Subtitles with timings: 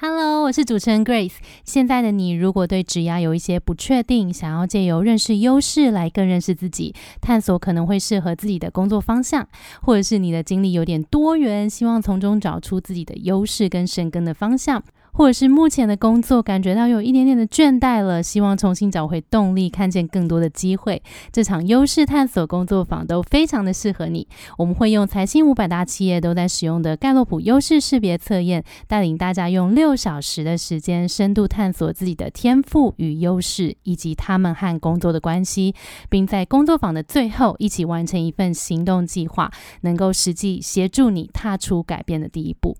[0.00, 1.32] Hello，我是主持人 Grace。
[1.64, 9.48] 现在的你，如果对职涯有一些不确定，想要借由认识优势来更认识自己，探索可能会适合自己的工作方向，
[9.82, 14.80] 或者是你的经历有点多元，希望从中找出自己的优势跟深耕的方向。
[15.18, 21.02] 或者是目前的工作感觉到有一点点的倦怠了，希望重新找回动力，看见更多的机会。
[21.32, 24.28] 这场优势探索工作坊都非常的适合你。
[24.56, 35.74] 我们会用财新五百大企业都在使用的盖洛普优势识别测验，带领大家用六小时的时间，深度探索自己的天赋与优势，以及他们和工作的关系，
[36.08, 42.76] 并在工作坊的最后一起完成一份行动计划，能够实际协助你踏出改变的第一步。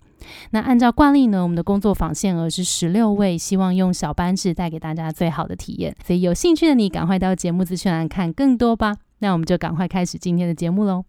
[0.50, 5.94] 那按照惯例呢，我们的工作坊限额是十六位，希望用小班制带给大家最好的体验。
[6.04, 8.96] 所以有兴趣的你，赶快到节目资讯栏看更多吧。
[9.20, 11.04] 那我们就赶快开始今天的节目喽。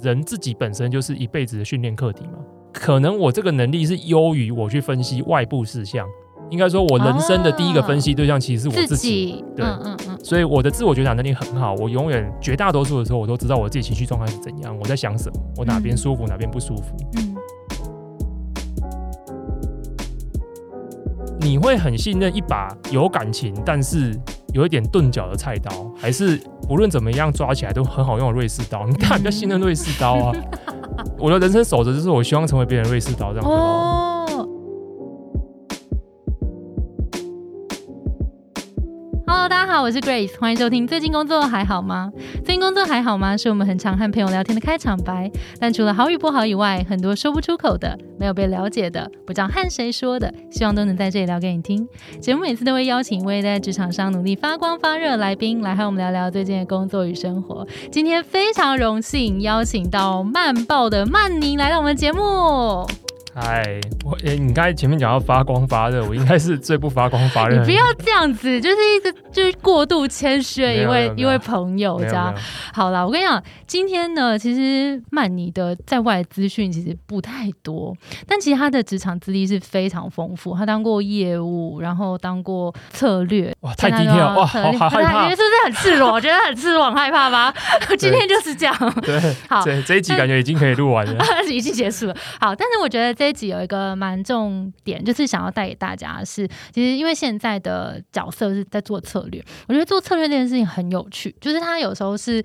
[0.00, 2.38] 人自己本身就是一辈子的训练课题嘛，
[2.72, 6.06] 可能我这个能力是优于我去分析外部事项。
[6.50, 9.42] 应该说，我人生的第一个分析对象其实是我自己。
[9.56, 10.18] 对，嗯嗯嗯。
[10.22, 16.94] 所以我的自我觉察能力很好，我永远绝大多数的时候，我都知道我自己情绪状态是怎样，我在想什么，我哪边舒服，哪边不舒服。
[17.16, 17.33] 嗯。
[21.44, 24.18] 你会很信任一把有感情，但是
[24.54, 28.86] 有一点钝角的菜刀，还是无论怎么样抓起来都很好用的瑞士刀？
[28.86, 30.32] 你当然，比较信任瑞士刀啊。
[31.20, 33.46] 我的人生守则就是，我希望成为别人瑞士刀这样。
[33.46, 34.13] 哦。
[39.74, 40.86] 好，我是 Grace，欢迎收听。
[40.86, 42.08] 最近工作还好吗？
[42.44, 43.36] 最近工作还好吗？
[43.36, 45.28] 是我们很常和朋友聊天的开场白。
[45.58, 51.84] 但除了好与不好以外，很多说不出口的、没有被了解的、不知道和谁说的，希望都能在这里聊给你听。
[52.20, 57.66] 节目每次都会邀请一位在职场上努力发光发热来宾，来和我们聊聊最近的工作与生活。
[57.90, 62.86] 今天非常荣幸邀请到慢报的曼宁来到我们节目。
[63.36, 67.58] 嗨，我诶，你刚才前面讲要发光发热，我应该是最不发光发热。
[67.58, 72.32] 你不要这样子，就是一直就是过度谦虚的一位一位朋友，这样。
[72.72, 77.92] 好了，我跟你讲，今天呢，其实曼尼的在外资讯其实不太多，
[78.28, 80.56] 但其实他的职场资历是非常丰富。
[80.56, 83.52] 他当过业务，然后当过策略。
[83.62, 86.12] 哇，太低调哇，好害怕，是不是很赤裸？
[86.12, 87.52] 我觉得很赤裸，很害怕吧？
[87.98, 88.94] 今天就是这样。
[89.02, 92.16] 对，好，这这一集感觉已经可以录完了， 已经结束了。
[92.40, 93.23] 好，但是我觉得这。
[93.24, 102.44] 这集有一个蛮重点，就是想要带给大家是，其实因为现在的角色是在做策略，我觉得做策略这件事情很有趣，就是它有时候是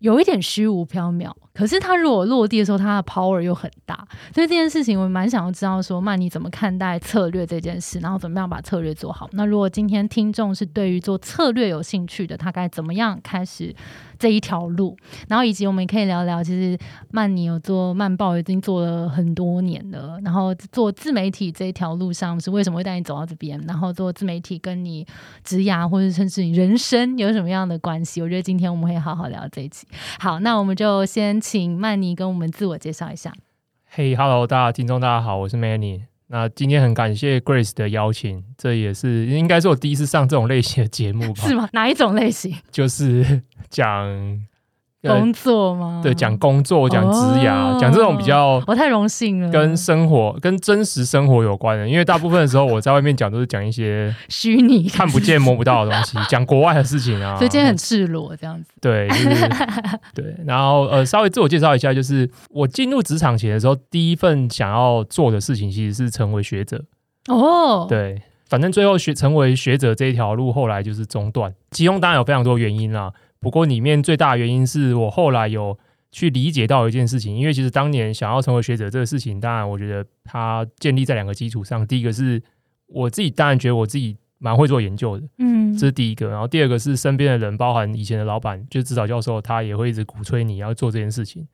[0.00, 1.30] 有一点虚无缥缈。
[1.56, 9.26] 可是他如果落地的时候，他的 power 又很大，所以这件事情我蛮想要知道说，曼你怎么看待策略这件事，然后怎么样把策略做好？
[9.32, 13.74] 那如果今天听众是对于做策略有兴趣的，他该怎么样开始
[14.18, 14.94] 这一条路？
[15.28, 16.78] 然后以及我们也可以聊聊，其实
[17.10, 23.58] 曼尼有做慢报已经做了很多年了，然后做自媒体这一条路上是为什么会带你走到这边？
[23.66, 25.06] 然后做自媒体跟你
[25.42, 28.20] 职涯或者甚至你人生有什么样的关系？
[28.20, 29.86] 我觉得今天我们会好好聊这一期。
[30.18, 31.40] 好，那我们就先。
[31.48, 33.32] 请曼妮跟我们自我介绍一下。
[33.84, 36.00] 嘿，Hello，大家听众大家好，我是 Manny。
[36.26, 41.42] 那今天很感谢 Grace 的邀请，这也是应该是我第一次上这种类型的节目吧？
[41.46, 41.68] 是吗？
[41.72, 42.52] 哪一种类型？
[42.72, 44.08] 就是讲。
[45.06, 46.00] 工作吗？
[46.02, 49.50] 对，讲工作，讲职涯，讲这种比较，我太荣幸了。
[49.50, 57.36] 跟生活、跟真实生活有关的，因为大部分的时候我在外面讲都是讲一些虚拟、看不见、摸不到的东西， 讲国外的事情啊。
[57.36, 58.70] 所以今天很赤裸这样子。
[58.80, 59.08] 对，
[60.14, 60.34] 对。
[60.44, 66.82] 然后呃，稍微自我介绍一下，就是我进入职场前的时候，第一份想要做的事情其实是成为学者。
[67.28, 73.12] 哦，对，反正最后学成为学者这一条路，后来就是中断，其中当然有非常多原因啦。
[73.40, 75.78] 不过里面最大的原因是我后来有
[76.10, 81.86] 去理解到一件事情，因为其实当年想要成为学者这个事情，当然我觉得它建立在两个基础上。
[81.86, 82.42] 第一个是
[82.86, 86.28] 我自己当然觉得我自己蛮会做研究的，嗯，这是第一个。
[86.28, 91.46] 然后第二个是身边的人，包含以前的老板，就是指导教授，他也会一直鼓吹你要做这件事情。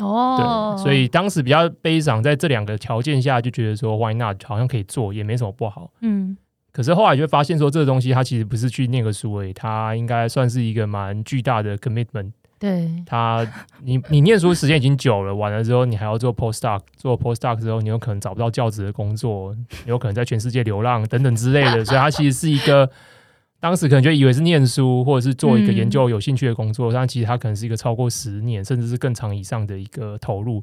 [0.00, 4.42] 哦，对，所以当时比较悲伤，在这两个条件下就觉得说，Why not？
[4.44, 5.92] 好像可以做，也没什么不好。
[6.00, 6.36] 嗯。
[6.72, 12.32] 可是后来就会发现，说这个东西它其实不是去念个书诶，它应该算是一个蛮巨大的 commitment。
[12.58, 13.46] 对，它
[13.82, 19.56] 你你念书时间已经久了，完了之后你还要做 postdoc，做 postdoc 之后你有可能找不到教职的工作，
[19.86, 22.90] 有可能在全世界流浪等等之类的，所以它其实是一个
[23.60, 30.62] 当时可能就以为是念书或者是做一个研究有兴趣的工作，但其实它可能是一个超过十年甚至是更长以上的一个投入，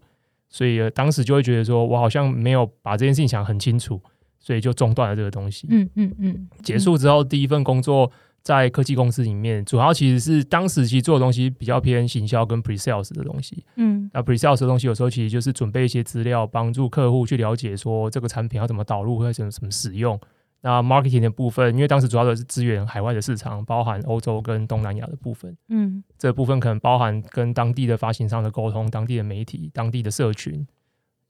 [0.50, 4.00] 所以当时就会觉得说我好像没有把这件事情想很清楚。
[4.48, 5.68] 所以就中断了这个东西。
[5.70, 6.48] 嗯嗯嗯。
[6.64, 8.10] 结束之后，第一份工作
[8.42, 13.66] 在科技公司里面，主要其实是当时其实做的东西比较偏行销跟 pre sales 的东西。
[13.76, 20.18] 嗯，那 pre sales 的东西有时候其实就是准备一些资料，帮助客户去了解说这个产品要怎么导入或者怎么怎么使用。
[20.62, 25.56] 那 marketing 的部分，因为当时主要的是支援海外的市场，包含欧洲跟东南亚的部分。
[25.68, 30.66] 嗯，这部分可能包含跟当地的发行商的沟通、当地的媒体、当地的社群，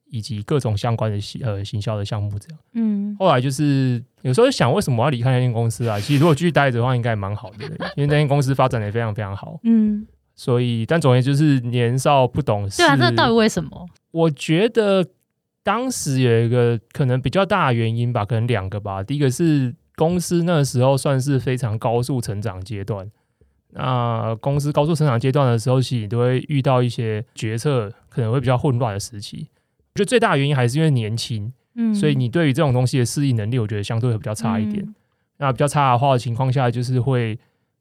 [0.10, 2.60] 以及各种相关的呃行销的项目这样。
[2.74, 6.00] 嗯，后来就是有时候想，为什么要离开那间公司啊？
[6.00, 7.66] 其实如果继续待着的话，应该蛮好的，
[7.96, 9.60] 因为那间公司发展的非常非常好。
[9.64, 10.06] 嗯，
[10.36, 12.78] 所以但总而言之就是年少不懂事。
[12.78, 13.86] 对啊，这到底为什么？
[14.12, 15.06] 我觉得。
[15.64, 19.04] 当时有一个可能比较大的原因吧，可能两个吧。
[19.04, 23.12] 第一个是公司那时候算是非常高速成长阶段，
[23.72, 29.50] 那公司高速成长阶段的时候，其实都会遇到一些决策可能会比较混乱的时期。
[29.98, 34.88] 我觉得最大的原因还是因为年轻，嗯，所以你对于这种东西的适应能力，我觉得相对会比较差一点。
[35.38, 37.36] 那比较差的话的情况下，就是会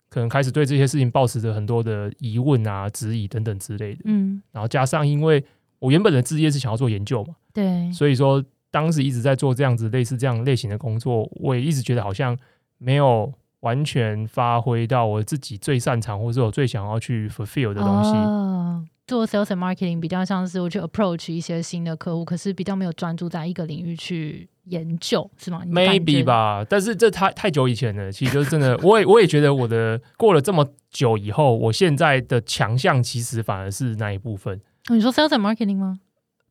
[0.08, 4.00] 可能开始对这些事情抱持着很多的疑问啊、质疑等等之类的。
[4.04, 5.44] 嗯，然后加上因为
[5.78, 7.34] 我原本的职业是想要做研究嘛。
[7.52, 12.34] 对，所以说当时一直在做这样子类似这样类型的工作，我也一直觉得好像
[12.78, 13.30] 没有
[13.60, 18.10] 完全发挥到我自己最擅长或者我最想要去 fulfill 的东西。
[19.06, 34.60] 做 sales and marketing 比较像是我去 approach 一些新的客户，可是比较没有专注在一个领域去研究，是吗？Maybe 吧，但是这太太久以前了，其实就是真的，我也我也觉得我的过了这么久以后，我现在的强项其实反而是那一部分。
[34.88, 36.00] 你说 sales and marketing 吗？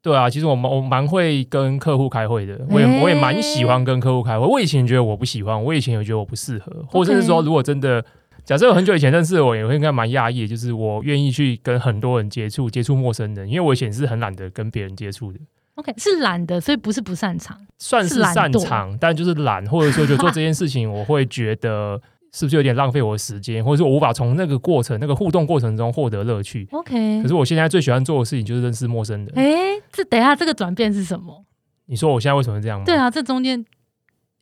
[0.01, 4.45] 对啊，其实我蛮我蛮会跟客户开会的，我也我也蛮喜欢跟客户开会。
[4.45, 8.05] 我以前觉得我不喜欢，我以前也觉得我不适合，或者是说，如果真的
[8.45, 15.39] 假设我很久以前认识我，也会应该蛮讶异，就是我愿意去跟很多人接触，接触陌生人，因为我以前是很懒得跟别人接触的。
[15.75, 22.01] OK，是懒的，所以不是不擅长，算是擅长， 但就是懒，或者说就做这件事情，我会觉得。
[22.37, 27.21] 是不是有点浪费我的时间，或者说我无法从那个过程、那个互动过程中获得乐趣？OK。
[27.21, 29.31] 可是我现在最喜欢做的事情就是认识陌生人。
[29.35, 31.45] 哎，这等下这个转变是什么？
[31.85, 32.83] 你说我现在为什么这样吗？
[32.83, 33.63] 对啊，这中间，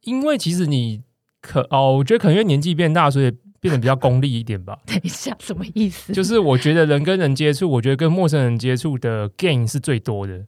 [0.06, 1.04] 因为其实你
[1.40, 3.32] 可哦，我觉得可能因为年纪变大，所以
[3.64, 4.78] 变得比较功利一点吧。
[4.86, 6.12] 等一下，什么意思？
[6.12, 10.46] 就是我觉得人跟人接触，我觉得跟陌生人接触的 gain 是最多的。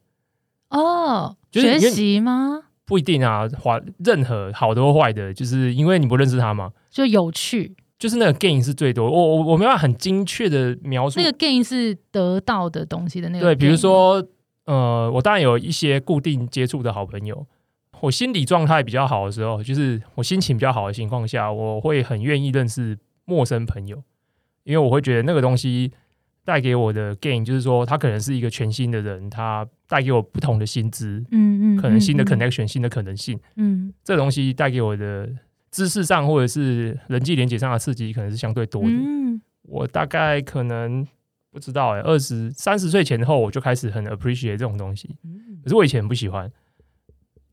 [0.70, 2.64] 哦，学习吗？
[2.84, 9.10] 不一定啊，坏任何好的或坏的，就是因为你不认识他嘛，就有趣，就是那个 gain 是最多。
[9.10, 13.46] 我我我没办法很精确的描述，那个 gain 是得到的东西的那个。
[13.46, 14.22] 对，比如说，
[14.66, 17.48] 呃，我当然有一些固定接触的好朋友，
[18.02, 24.04] 我心理状态比较好的时候，就是我心情比较好的情况下，我会很愿意认识陌生朋友，
[24.64, 25.92] 因为我会觉得那个东西。
[26.48, 35.28] 带给我的 gain 就是说，他可能是一个全新的人，他带给我不同的薪资，嗯嗯，可能新的 connection，新的可能性，嗯，这东西带给我的
[35.72, 38.90] 知识上或者是人际连接上的刺激，可能是相对多的。
[38.90, 41.08] 嗯，我大概可能
[41.52, 45.16] 不知道哎，二十三十岁前后我就开始很 appreciate 这种东西，
[45.64, 46.52] 可是我以前不喜欢。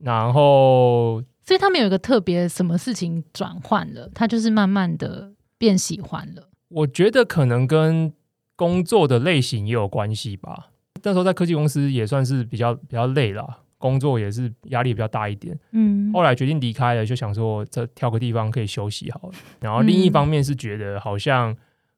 [0.02, 6.48] 然后，所以他们有一个特别什么事情转换了，他就是慢慢的变喜欢了。
[6.68, 8.12] 我觉得可能跟
[8.56, 10.70] 工作的类型也有关系吧。
[11.04, 15.58] 那时候在科技公司也算是比较比较累了，工作也是压力比较大一点。
[15.72, 19.34] 嗯，后来决定离开了，就想说这挑个地方可以休息好了。
[19.60, 21.56] 然后另一方面是觉得好像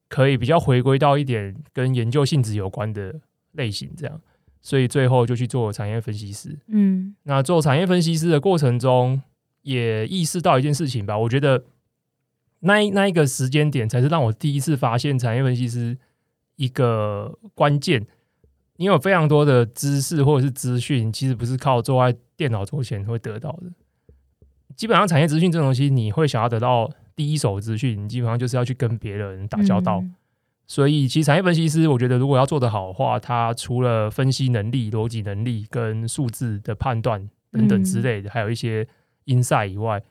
[0.08, 3.14] 可以比较回归到一点跟研究性质有关的
[3.52, 4.20] 类型，这样，
[4.64, 6.58] 所以最后就去做产业分析师。
[6.66, 9.22] 嗯，那做产业分析师的过程中，
[9.62, 11.16] 也意识到一件事情吧。
[11.16, 11.62] 我觉得
[12.59, 15.97] 那那一个时间点才是让我第一次发现产业分析师。
[16.56, 18.06] 一个关键，
[18.76, 23.73] 你有非常多的知识或者是资讯，其实不是靠坐在电脑桌前会得到的。
[24.76, 30.04] 基本上，产业资讯这东西，你会想要得到第一手资讯，你基本上就是要去跟别人打交道。
[30.66, 38.87] 所以，其实产业分析师，我觉得如果要做得好的话，他除了分析能力、逻辑能力跟数字的判断等等之类的，还有一些
[39.26, 40.02] insight 以外，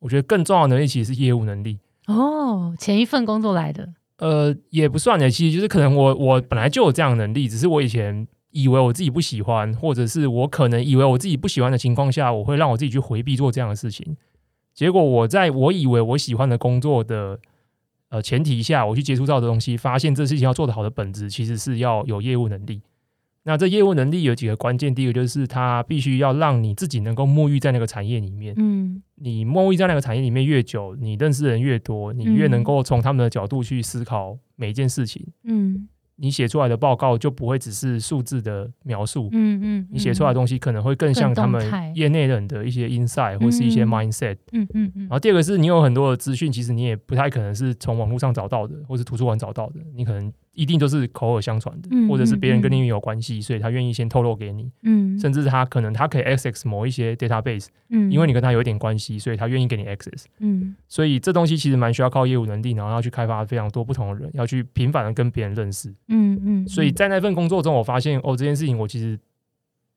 [0.00, 1.78] 我觉得更重要的能力其实是业务能力。
[2.06, 3.88] 哦，前一份工作来的。
[4.18, 14.16] 呃，也不算的，其实就是可能我我本来就有这样的能力，只是我以前以为我自己不喜欢，或者是我可能以为我自己不喜欢的情况下，我会让我自己去回避做这样的事情。
[14.74, 17.38] 结果我在我以为我喜欢的工作的
[18.10, 22.82] 呃前提下，我去接触到的东西，发现这事情要做得好的本质其实是要有业务能力。
[23.44, 28.54] 那这业务能力有几个关键，第一个就是它必须要让你自己能够沐浴在那个产业里面。
[28.58, 35.26] 嗯，你沐浴在那个产业里面越久，你认识人越多，你越能够从他们的角度去思考每一件事情。
[35.44, 35.88] 嗯，
[36.20, 45.02] 你写出来的报告就不会只是数字的描述，嗯嗯，你写出来的东西可能会更像他们业内人的一些 insight 或是一些 mindset，嗯嗯嗯。
[45.02, 50.30] 然后第二个是你有很多的资讯，其实你也不太可能是从网络上找到的，或是图书馆找到的，你可能。
[50.52, 54.70] 一定都是口耳相传的，或者是别人跟你有关系，所以他愿意先透露给你。
[54.82, 60.24] 嗯，甚至他可能他可以 access 某一些 database，嗯，因为你跟他有一点关系，所以他愿意给你 access。
[60.40, 65.88] 嗯，所以这东西其实蛮需要靠业务能力，然后要去开发非常多不同的人，要去频繁的跟别人认识。
[66.08, 69.18] 嗯嗯，所以在那份工作中，我发现哦，这件事情我其实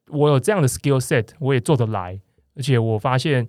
[0.10, 2.20] 我有这样的 skill set，我也做得来，
[2.56, 3.48] 而且我发现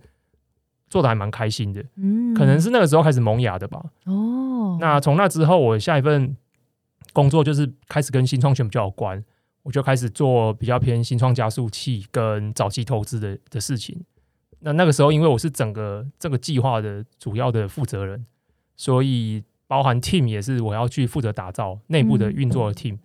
[0.89, 1.85] 做的还蛮开心的。
[1.97, 3.85] 嗯，可能是那个时候开始萌芽的吧。
[4.07, 6.35] 哦，那从那之后，我下一份。
[7.15, 9.25] 工作就是开始跟新创圈比较有关，
[9.63, 14.05] 我就开始做比较偏新创加速器跟早期投资的的事情。
[14.61, 18.27] 那那个时候，因为我是整个这个计划的主要的负责人，
[18.77, 22.99] 所以包含 team 也是我要去负责打造内部的运作的 team。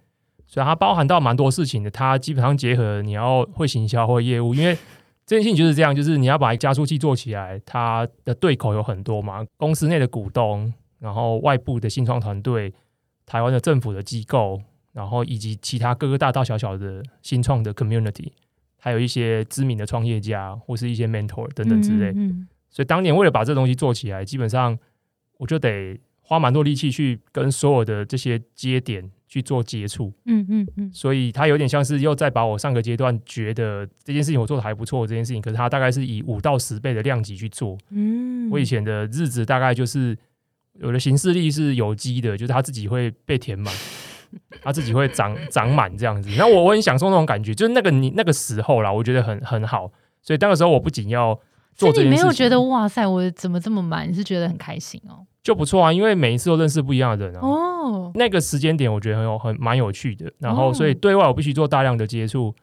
[0.47, 4.75] 所以它包含到蛮多事情的，它基本上结合你要会行销或业务，因为
[5.27, 12.73] 这件事情就是这样，就是你要把加速器做起来，它的对口有很多嘛，公司内的股东，然后外部的新创团队。
[13.29, 14.59] 台湾的政府的机构，
[14.91, 18.31] 然后以及其他各个大大小小的新创的 community，
[18.79, 22.11] 还有一些知名的创业家或是一些 mentor 等等之类。
[22.71, 24.75] 所以当年为了把这东西做起来，基本上
[25.37, 30.11] 我就得花蛮多力气去跟所有的这些节点去做接触。
[30.25, 30.91] 嗯嗯嗯。
[30.91, 37.77] 所以它有点像是又再把我上个阶段觉得这件事情我做的还不错这件事情，可是它大概是以五到十倍的量级去做。
[37.91, 38.49] 嗯。
[38.49, 40.17] 我以前的日子大概就是。
[40.73, 43.73] 有的形式力是有机的，就是它自己会被填满，
[44.61, 46.29] 它自己会长长满这样子。
[46.37, 49.91] 那我我很享受那种感觉，就是那个你那个时候啦，我觉得很很好。
[50.21, 51.33] 所以那个时候我不仅要
[51.75, 54.09] 做这件事，你没有觉得哇塞，我怎么这么满？
[54.09, 55.25] 你是觉得很开心哦？
[55.41, 57.39] 就不错啊，因为每一次都认识不一样的人啊。
[57.41, 60.31] 哦，那个时间点我觉得很有很蛮有趣的。
[60.39, 62.53] 然后所以对外我必须做大量的接触，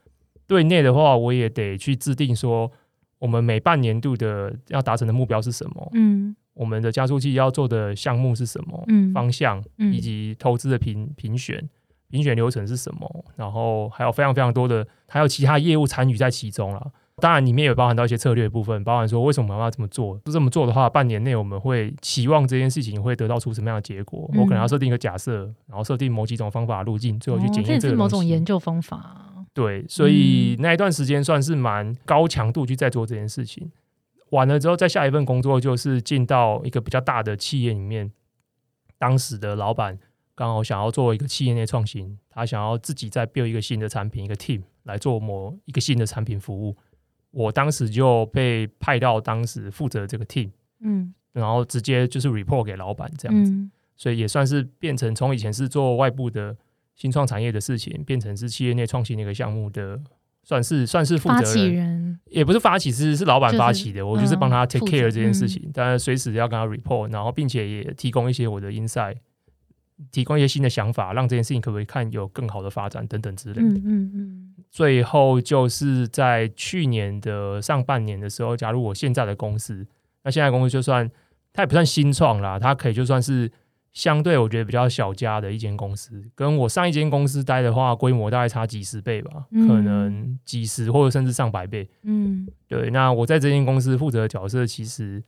[0.46, 2.70] 对内的话我也得去制定说
[3.18, 5.90] 我们每半年度的要达成的目标是什么。
[5.94, 6.36] 嗯。
[6.56, 8.82] 我们的加速器要做的项目是什么？
[8.88, 11.62] 嗯，方向以及投资的评评选
[12.10, 13.24] 评选流程是什么？
[13.36, 16.90] 然后还有非常非常多的，还有其他业务参与在其中了。
[17.18, 20.18] 当然里面也包含到一些策略部分，包含说为什么我们要这么做？
[20.24, 24.30] 就这么做的话，半年内我们会期望这件事情会得到出什么样的结果？
[24.34, 27.94] 我可能要设定一个假设，然后设定某几种方法路径，最后去检验这个。
[27.94, 29.44] 是某种研究方法。
[29.54, 33.70] 对，所以那一段时间算是蛮高强度去在做这件事情。
[34.30, 38.10] 完了之后，再下一份工作就是进到一个比较大的企业里面。
[38.98, 39.98] 当时的老板
[40.34, 46.76] 刚好想要做一个企业内创新，他想要自己再 build 一个新的产品，一个 team 来做某一个新的产品服务。
[47.30, 53.52] 我当时就被派到当时负责这个 team，嗯，然后直接就是 report 给老板这样子，
[53.96, 56.56] 所以也算是变成从以前是做外部的
[56.94, 60.00] 新创产业的事情，变成是企业内创新的一个项目的。
[60.46, 64.06] 算是算是负责人，也不是发起，是是老板发起的。
[64.06, 69.16] 我就是帮他 take care 这件事情，当然随时要跟他 report，然后并且也提供一些我的 insight，
[70.12, 73.60] 提供一些新的想法，让这件事情可不可以看有更好的发展等等之类的。
[73.62, 74.54] 嗯嗯嗯。
[74.70, 79.84] 最后就是在去年的上半年的时候，加入我现在的公司。
[80.22, 81.10] 那现在公司就算
[81.52, 83.50] 它也不算新创啦，它可以就算是。
[83.96, 91.88] 相对我觉得比较小家的一间公司，跟我上一间公司待的话，规模大概差几十倍吧，可能几十或者甚至上百倍。
[92.02, 92.90] 嗯，对。
[92.90, 95.24] 那我在这间公司负责的角色，其实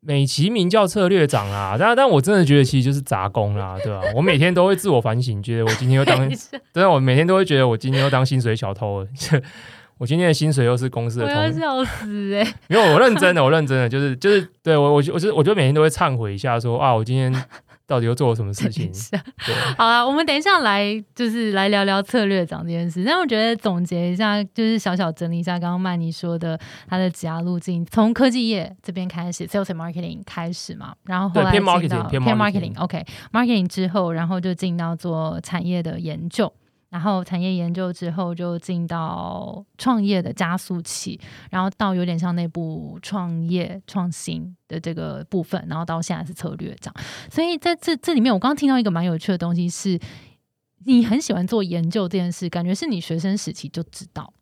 [0.00, 4.00] 美其名叫策略长啦，但但我真的觉得其实就是杂工啦，对吧？
[4.16, 6.26] 我每天都会自我反省，觉得我今天又当，
[6.72, 9.08] 真的我每天都会觉得我今天又当薪水小偷了。
[9.98, 12.54] 我今天的薪水又是公司的，我要笑死哎！
[12.68, 17.30] 因为我认真的，我认真的，就是就是对我我我就我就每天都会忏悔一下，说啊，我今天。
[17.90, 18.88] 到底又做了什么事情？
[19.76, 20.82] 好啊，我们等一下来
[21.12, 23.00] 就是来聊聊策略长这件事。
[23.00, 26.56] 那我觉得总结一下，就是小小整理一下刚刚曼妮说的
[26.88, 36.52] 他的职涯路径，从科技业这边开始，sales and marketing 开始嘛，然后后来偏 marketing，偏 marketing，OK，marketing 之后，然后就进到做产业的研究。
[36.90, 46.92] 然后产业研究之后，就进到创业的加速器，然后到有点像内部创业创新的这个部分，然后到现在是策略长。
[47.30, 50.00] 所以在这这里面，我刚刚听到一个蛮有趣的东西，是
[50.84, 54.34] 你很喜欢做研究这件事，感觉是你学生时期就知道。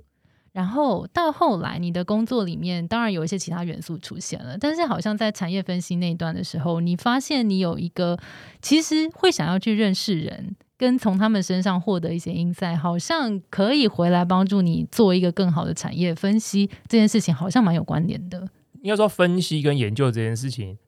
[0.52, 8.18] 然后到后来，你的工作里面当然有一些其他元素出现了，但是好像在产业分析那一段的时候，你发现你有一个
[8.62, 10.56] 其实会想要去认识人。
[10.78, 18.48] 跟从他们身上获得一些 insight，好像可以回来帮助你做一个更好的产业分析，这件事情好像蛮有关联的。
[18.80, 20.78] 应该说，分析跟研究这件事情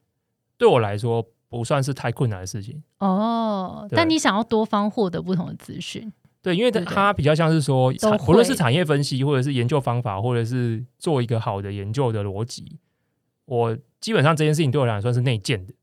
[0.57, 2.81] 对我来说不算是太困难的事情。
[2.99, 6.11] 哦，但你想要多方获得不同的资讯。
[6.41, 7.93] 对，因为它比较像是说，
[8.25, 12.79] 不论是产业分析，或者是研究方法，或者是做一个好的研究的逻辑，
[13.45, 15.73] 我基本上这件事情对我来说算是内建的。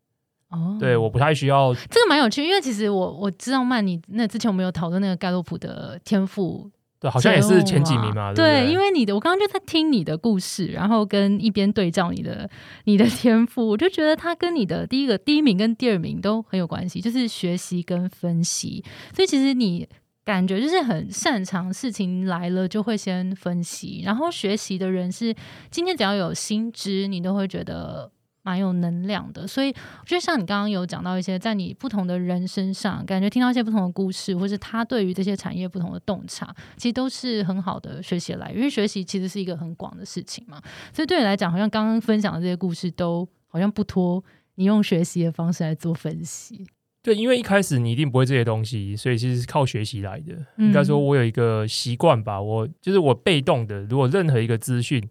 [0.50, 1.75] 哦，对，我不太需要。
[1.75, 8.33] 这个蛮有趣，因为其实我我知道曼尼那之前我们有讨论那个盖洛普的天赋，对，好像也是前几名嘛。
[8.33, 12.49] 对，因为你的，我刚刚就在听你的故事，然后跟一边对照你的
[12.85, 18.85] 你的天赋，我就觉得他跟你的第一个第一名跟第二名都很有关系，就是学习跟分析。
[19.14, 19.88] 所以其实你。
[20.25, 25.35] 感觉就是很擅长事情来了就会先分析，然后学习的人是
[25.71, 28.12] 今天只要有新知，你都会觉得
[28.49, 29.47] 蛮有能量的。
[29.47, 38.57] 所以我觉得像你刚刚有讲到一些在你不同的人身上，感觉听到一些不同的故事，或是他对于这些产业不同的洞察，其实都是很好的学习来源。
[38.57, 40.62] 因为学习其实是一个很广的事情嘛，
[40.95, 44.25] 所以对你来讲，好像刚刚分享的这些故事都好像不脱
[44.55, 46.67] 你用学习的方式来做分析。
[47.00, 50.35] 对，因为一开始你一定不会这些东西，所以其实是靠学习来的。
[50.57, 53.81] 应该说，我有一个习惯吧，我就是我被动的。
[53.85, 55.02] 如果任何一个资讯、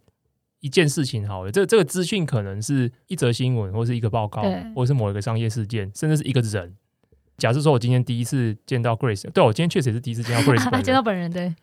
[0.67, 4.41] 一件事情，好了，这这个资讯可能是一则新闻，或是一个报告，
[4.75, 6.75] 或者是某一个商业事件，甚至是一个人。
[7.37, 11.31] 假设说我今天第一次见到 Grace，对我今天确实也是第一次见到 Grace，见到本人。
[11.31, 11.55] 对，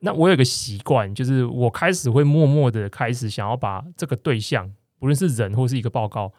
[0.00, 6.32] 那我有个习惯，就是我开始会默默的开始想要把这个对象，不论是人或是一个报告。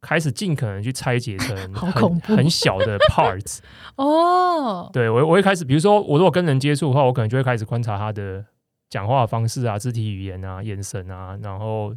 [0.00, 3.58] 开始尽可能去拆解成 很很小的 parts
[3.98, 8.44] 哦，对我我会开始，比如说我如果跟人接触的话，我可能就会开始观察他的
[8.90, 11.94] 讲话方式啊、肢体语言啊、眼神啊，然后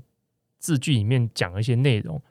[0.60, 2.22] 字句里面讲一些内容，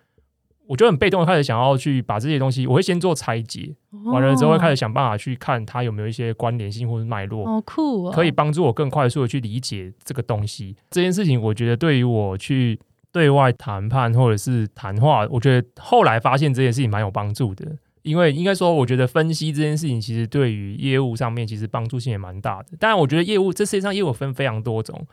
[0.67, 3.75] 我就很被动的开始想要去把这些东西，我会先做拆解，
[4.07, 10.77] 完了之后会开始想办法去看它有没有一些关联性或者脉络，好酷，可以帮助我更快速的去理解这个东西。
[10.91, 12.79] 这件事情，我觉得对于我去。
[13.13, 17.67] 对外谈判或者是谈话，我觉得后来发现这件事情蛮有帮助的，
[18.03, 22.77] 因为应该说，我觉得分析这件事情其实对于业务上面其实帮助性也蛮大的。
[22.79, 25.07] 当然，我觉得业务这世界上业务分非常多种，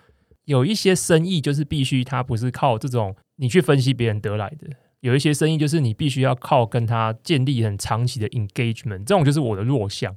[0.45, 4.67] 有一些生意就是必须它不是靠这种你去分析别人得来的，
[5.01, 10.15] 有一些生意就是你必须要靠跟他建立很长期的 engagement，这种就是我的弱项。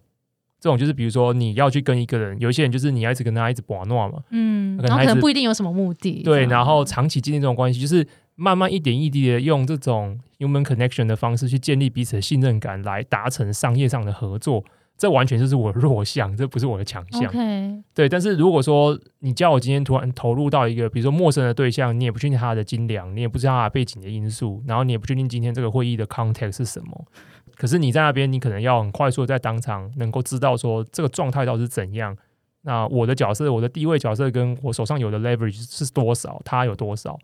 [0.62, 8.06] 这种就是，比如说你要去跟一个人，有一些人就是你要一直跟他一直玩闹嘛，嗯，然后可能不一定有什么目的，对，然后长期建立这种关系，就是
[8.40, 14.64] 慢慢一点一滴的用这种 human connection 的方式去建立彼此的信任感，来达成商业上的合作，
[14.96, 17.30] 这完全就是我的弱项，这不是我的强项。
[17.92, 27.06] 对，但是如果说你叫我今天突然投入到一个，比如说陌生的对象，你也不确定他的斤两，你也不知道他背景的因素，然后你也不确定今天这个会议的 context 是什么。
[27.56, 32.16] 可是你在那边，你可能要很快速的在当场能够知道说这个状态到底是怎样。
[32.62, 37.18] 那我的角色，我的地位角色跟我手上有的 leverage 是多少，他有多少，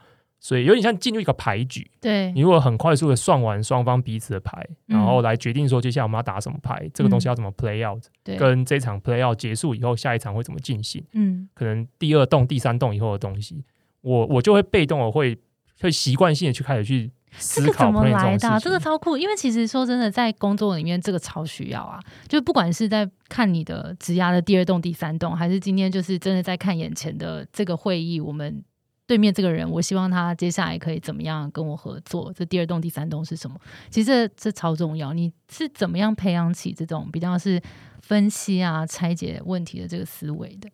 [0.47, 1.91] 所以有点像进入一个牌局。
[2.01, 8.01] 对，你如果很快速的算完双方彼此的牌，然后来决定说接下来我们要打什么牌，这个东西要怎么 play out，
[8.39, 11.03] 跟这场 play out 结束以后下一场会怎么进行。
[11.15, 13.65] 嗯，可能第二洞、第三洞以后的东西，
[14.03, 15.37] 我我就会被动的会
[15.81, 17.11] 会习惯性的去开始去。
[17.39, 18.61] 这个怎么来的？
[18.61, 22.01] 这个超酷，因为其实说真的，在工作里面，这个超需要啊。
[22.29, 28.65] 就不管是在看你的职涯的第二栋、第三栋，还是今天就是真的在看眼前的这个会议，我们
[29.07, 32.33] 对面这个人，我希望他接下来可以怎么样跟我合作？
[32.35, 33.59] 这第二栋、第三栋是什么？
[33.91, 35.13] 其实这超重要。
[35.13, 37.61] 你是怎么样培养起这种比较是
[38.01, 40.69] 分析啊、拆解问题的这个思维的？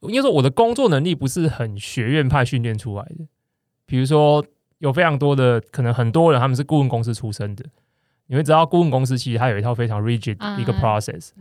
[0.00, 3.26] 应该说，我的工作能力不是很学院派训练出来的，
[3.86, 4.44] 比如说。
[4.80, 7.62] 有非常多的可能，很多人他们是顾问公司出身的。
[8.28, 11.32] 你会知道，顾问公司其实它有一套非常 rigid 一个 process。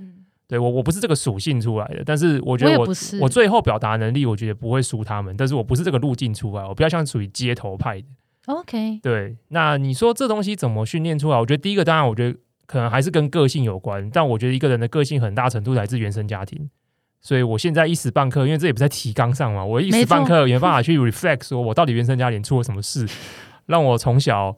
[0.49, 2.87] 对我，我不是这个属性出来的，但是我觉得我
[3.21, 5.33] 我最后表达能力，我觉得不会输他们。
[5.37, 8.07] 但是我不是这个路径出来，我比较像属于街头派的。
[8.47, 9.37] OK，对。
[9.49, 11.37] 那你说这东西怎么训练出来？
[11.37, 12.35] 我觉得第一个，当然我觉得
[12.65, 14.09] 可能还是跟个性有关。
[14.09, 16.67] 但我觉得一个人的个性很大程度来自原生家庭。
[17.21, 23.07] 所以我现在一时半刻，因为这也不在提纲上嘛，我一时半刻也没办法去 reflect，说我到底原生家庭出了什么事，
[23.67, 24.57] 让我从小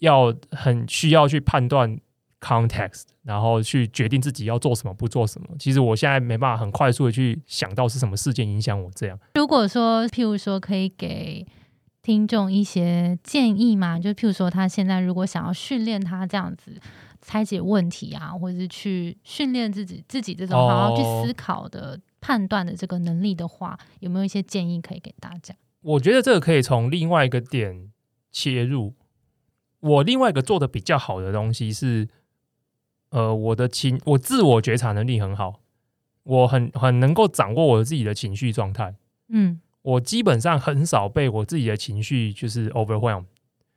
[0.00, 1.96] 要很需要去判断
[2.40, 5.48] context，然后去决定自己要做什么不做什么。
[5.58, 9.18] 其实我现在没办法很快速的去想到是什么事件影响我这样。
[9.34, 11.46] 如果说，譬如说，可以给
[12.02, 13.98] 听众一些建议嘛？
[13.98, 16.80] 就譬如说，他现在如果想要训练他这样子。
[17.20, 25.52] 拆解问题啊，或者是去训练自己自己这种好好去思考的判断的这个能力的话，有没有一些建议可以给大家？
[25.82, 27.90] 我觉得这个可以从另外一个点
[28.30, 28.94] 切入。
[29.80, 32.08] 我另外一个做的比较好的东西是，
[33.10, 35.60] 呃，我的情我自我觉察能力很好，
[36.24, 38.94] 我很很能够掌握我自己的情绪状态。
[39.30, 43.24] 嗯，我基本上很少被我自己的情绪就是 overwhelm。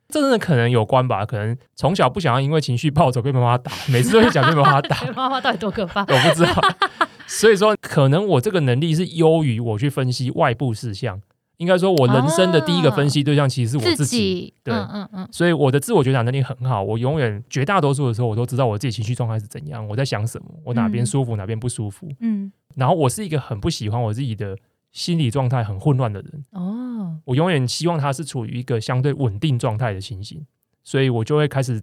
[0.08, 1.24] 这真的可能有关吧？
[1.24, 5.02] 可能从小不想要因为情绪暴走被妈妈打，每次都会讲被妈妈打。
[5.16, 6.02] 妈妈到底多可怕？
[6.02, 6.52] 我不知道。
[7.26, 11.22] 所以说，可能我这个能力是优于我去分析外部事项。
[11.62, 14.52] 应该说，我人生的第一个分析对象其实是我自己。
[14.64, 15.28] 对，嗯嗯嗯。
[15.30, 16.82] 所以我的自我觉察能力很好。
[16.82, 22.08] 我永远绝大多数的时候，我都知道我自己情绪状态是怎样，我在想什么，我哪边舒服，哪边不舒服。
[22.18, 22.52] 嗯。
[22.74, 24.58] 然后我是一个很不喜欢我自己的
[24.90, 26.44] 心理状态很混乱的人。
[26.50, 27.18] 哦。
[27.24, 30.44] 我永远希望他是处于一个相对稳定状态的情形，
[30.82, 31.80] 所以我就会开始。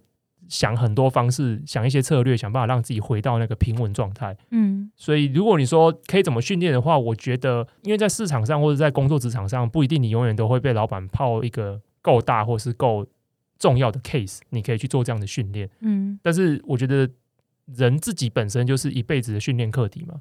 [0.49, 4.35] 想很多方式，想一些策略，想办法让自己回到那个平稳状态。
[4.49, 13.05] 嗯，所以如果你说可以怎么训练的话，我觉得，因为在市场上或者在工作职场上，不一定你永远都会被老板泡一个够大或是够
[13.59, 15.69] 重要的 case，你可以去做这样的训练。
[15.81, 17.07] 嗯，但是我觉得
[17.75, 20.15] 人自己本身就是一辈子的训练课题嘛。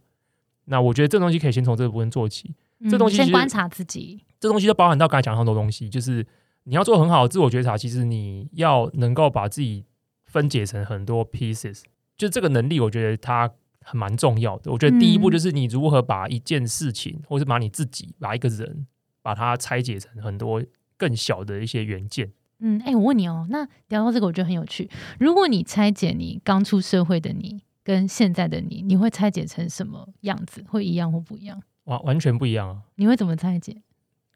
[0.66, 2.54] 那我觉得这东西可以先从这个部分做起。
[2.90, 6.24] 这东西先观察自己，这东西就包含到刚才讲很多东西，就是
[6.64, 9.86] 你要做很好的自我觉察，其实你要能够把自己。
[10.28, 11.82] 分解成很多 pieces，
[12.16, 14.70] 就这个能力，我觉得它很蛮重要的。
[14.70, 18.86] 我觉得第一步就是你如何把一件事情，或是把你自己，把一个人，
[19.22, 20.62] 把它拆解成很多
[20.96, 22.30] 更小的一些元件。
[22.60, 24.90] 嗯，哎，我问你哦，那聊到这个，我觉得很有趣。
[25.18, 30.62] 如果你拆解你刚出社会的你跟现在的你，你会拆解成什么样子？
[30.68, 31.62] 会一样或不一样？
[31.84, 32.82] 完完全不一样啊！
[32.96, 33.80] 你会怎么拆解？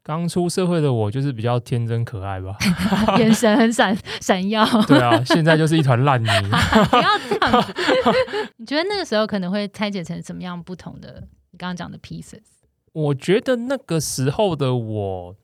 [0.03, 2.57] 刚出社会的我就是比较天真可爱吧，
[3.17, 4.65] 眼神很闪 闪耀。
[4.85, 6.27] 对啊，现在就是一团烂泥。
[6.27, 7.73] 不要这样子。
[8.57, 11.25] 你觉得那个时候可能会拆解成什么样不同的？
[11.51, 12.41] 你刚刚讲的 pieces。
[12.91, 15.35] 我觉得那个时候的我，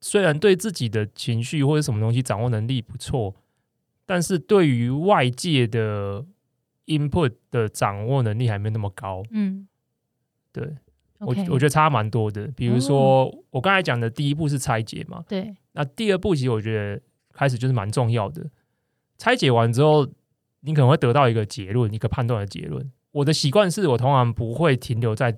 [0.00, 3.34] 虽然对自己的情绪或者什么东西掌握能力不错，
[4.04, 6.24] 但是对于外界的
[6.86, 9.22] input 的掌握能力还没那么高。
[9.30, 9.66] 嗯，
[10.52, 10.76] 对。
[11.26, 17.00] 我我觉得差蛮多的，比如说我刚才讲的第一步是拆解嘛，对，那第二步其实我觉得
[17.32, 18.44] 开始就是蛮重要的。
[19.18, 20.06] 拆解完之后，
[20.60, 22.90] 你可能会得到一个结论，一个判断的结论。
[23.12, 25.36] 我的习惯是我通常不会停留在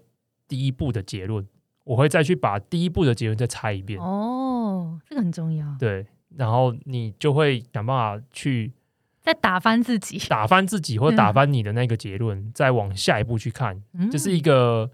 [0.49, 1.47] 第一步的结论，
[1.85, 4.01] 我会再去把第一步的结论再拆一遍。
[4.01, 5.77] 哦，这个很重要。
[5.79, 8.73] 对，然后你就会想办法去
[9.21, 14.91] 再打翻自己，打翻自己或者打翻你的那个结论，再往下一步去看，这是一个。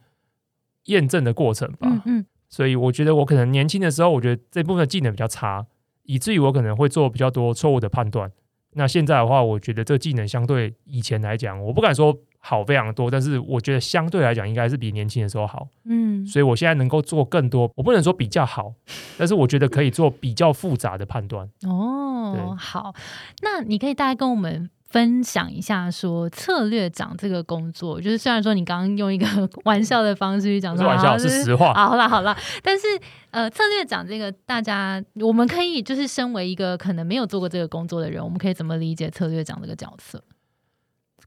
[0.90, 5.64] 验证的过程吧，嗯嗯，所以我觉得我可能年轻的时候，我觉得这部分技能比较差，
[6.03, 8.31] 以至于我可能会做比较多错误的判断。
[8.74, 15.66] 那现在的话，我觉得这个技能相对以前来讲，我不敢说好非常多，但是我觉得相对来讲应该是比年轻的时候好。
[15.85, 18.72] 嗯，所以我现在能够做更多，我不能说比较好，
[19.18, 21.48] 但是我觉得可以做比较复杂的判断。
[21.66, 22.94] 哦，好，
[23.42, 24.70] 那你可以大概跟我们。
[24.90, 29.26] 分享一下，说策略长这个工作，就是虽然说你刚刚用一个
[29.64, 31.72] 玩笑的方式去讲，是玩笑，是实话。
[31.72, 32.87] 好了好了，但是
[33.31, 40.22] 呃，策略长这个，大家我们可以就是身为一个可能没有做过这个工作的人，我们可以怎么理解策略长这个角色？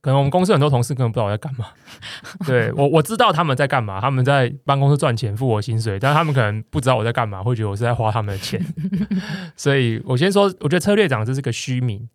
[0.01, 1.67] 可能我们公司很多同事根本不知道我在干嘛。
[2.45, 8.59] 对我我知道他们在干嘛，他们在办公室赚钱付我薪水，但是他们可能不知道我在干嘛，会觉得我是在花他们的钱。
[9.55, 12.09] 所以我先说，我觉得策略长这是个虚名。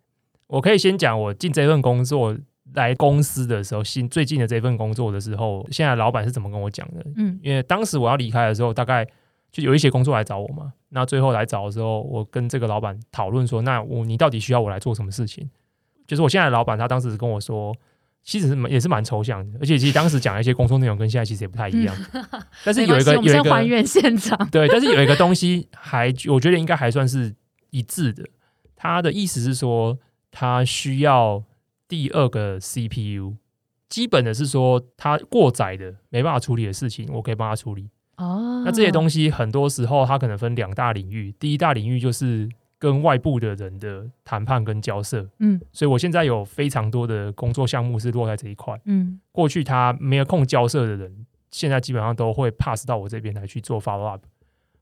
[0.49, 2.37] 我可以先讲，我进这份工作
[2.75, 7.05] 来公司的时候，新最近的这份工作的时候，现在老板是怎么跟我讲的？
[7.17, 9.07] 嗯，因为当时我要离开的时候，大概
[9.53, 10.73] 就有一些工作来找我嘛。
[10.89, 15.49] 那最后来找的时候，我跟这个老板讨论说，那我你到底需要我来做什么事情？
[16.07, 17.75] 就是我现在的老板，他当时跟我说，
[18.23, 21.95] 其实是也是蛮抽象的，而且其实当时讲的一些工作内容跟现在其实也不太一样。
[22.65, 27.35] 但是有一个有一个还原现场，对，但是有一个东西还我觉得应该还算是
[27.69, 28.25] 一致的。
[28.75, 29.99] 他的意思是说。
[30.31, 31.43] 它需要
[31.87, 33.37] 第二个 CPU，
[33.89, 37.89] 基本的是说它过载的没办法处理的事情，我可以帮他处理。
[38.17, 45.29] 哦，那这些东西很多时候它可能分两大领域，第一大领域就是跟外部的人的谈判跟交涉。
[45.39, 48.79] 嗯，所以我现在有非常多的工作项目是落在这一块。
[48.85, 54.25] 嗯，过去他没有空交涉的人，现在基本上都会 pass 到我这边来去做 follow up，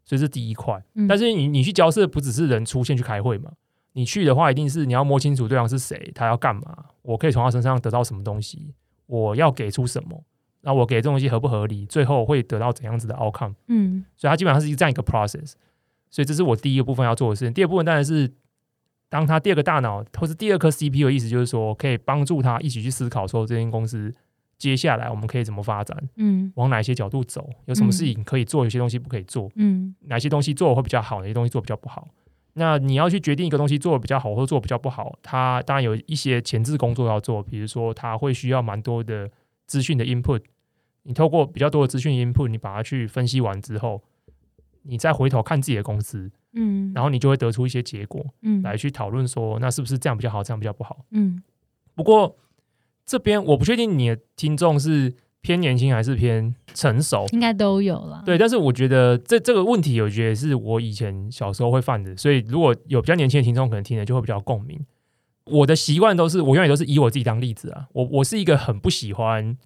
[0.04, 0.82] 所以是第一块。
[1.08, 3.52] 但是你你去交涉不只是人出现去开会嘛？
[3.96, 8.74] 你去的话，一定是你要摸清楚对方是谁，他要干嘛，我可以从他身上得到什么东西，
[9.06, 10.22] 我要给出什么，
[10.60, 13.54] 那我给这东西合不合理，最后会得到怎样子的 outcome？
[13.68, 15.54] 嗯，所以它基本上是一这样一个 process。
[16.10, 17.54] 所以这是我第一个部分要做的事情。
[17.54, 18.30] 第二部分当然是
[19.08, 24.12] 当他第二个大脑或是第二颗 CPU 的意思，就是说可以帮助他一起去思考，说这间公司
[24.58, 32.06] 接下来我们可以怎么发展，嗯，往哪些角度走，有什么事情可以做，有些东西不可以做，嗯，哪些东西做会比较好，哪些东西做比较不好。
[32.58, 39.30] 那你要去决定一个东西做的比较好或者做比较不好，它当然有一些前置工作要做，比如说它会需要蛮多的
[39.66, 40.42] 资讯的 input，
[41.02, 44.02] 你透过比较多的资讯 input，你把它去分析完之后，
[44.84, 51.42] 你再回头看自己的公司，嗯，然后你就会得出一些结果，嗯，来去讨论说，那是不是这样比较好，这样比较不好，嗯。
[51.94, 52.36] 不过
[53.04, 55.14] 这边我不确定你的听众是
[55.46, 58.20] 偏年轻还是偏成熟，应该都有了。
[58.26, 64.84] 对，但是我觉得这这个问题，我觉得是我以前小时候会犯的，所以如果有比较年轻的听众，可能听了就会比较共鸣。
[65.44, 67.86] 我的习惯都是，我永远都是以我自己当例子啊。
[67.92, 69.56] 我我是一个很不喜欢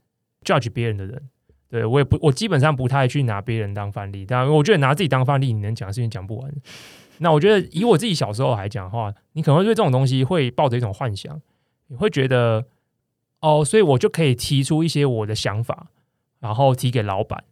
[0.44, 1.22] judge 别人的人。
[1.70, 4.26] 对我也不，我基本上不太去拿别人当范例。
[4.26, 6.52] 当然，我觉得拿自己当范例，你能讲的事情讲不完。
[7.18, 11.40] 那我觉得以我自己小时候来讲的话，你可能会对这种东西会抱着一种幻想，
[11.86, 12.66] 你会觉得
[13.40, 15.88] 哦，所以我就可以提出一些我的想法，
[16.38, 17.42] 然后提给老板，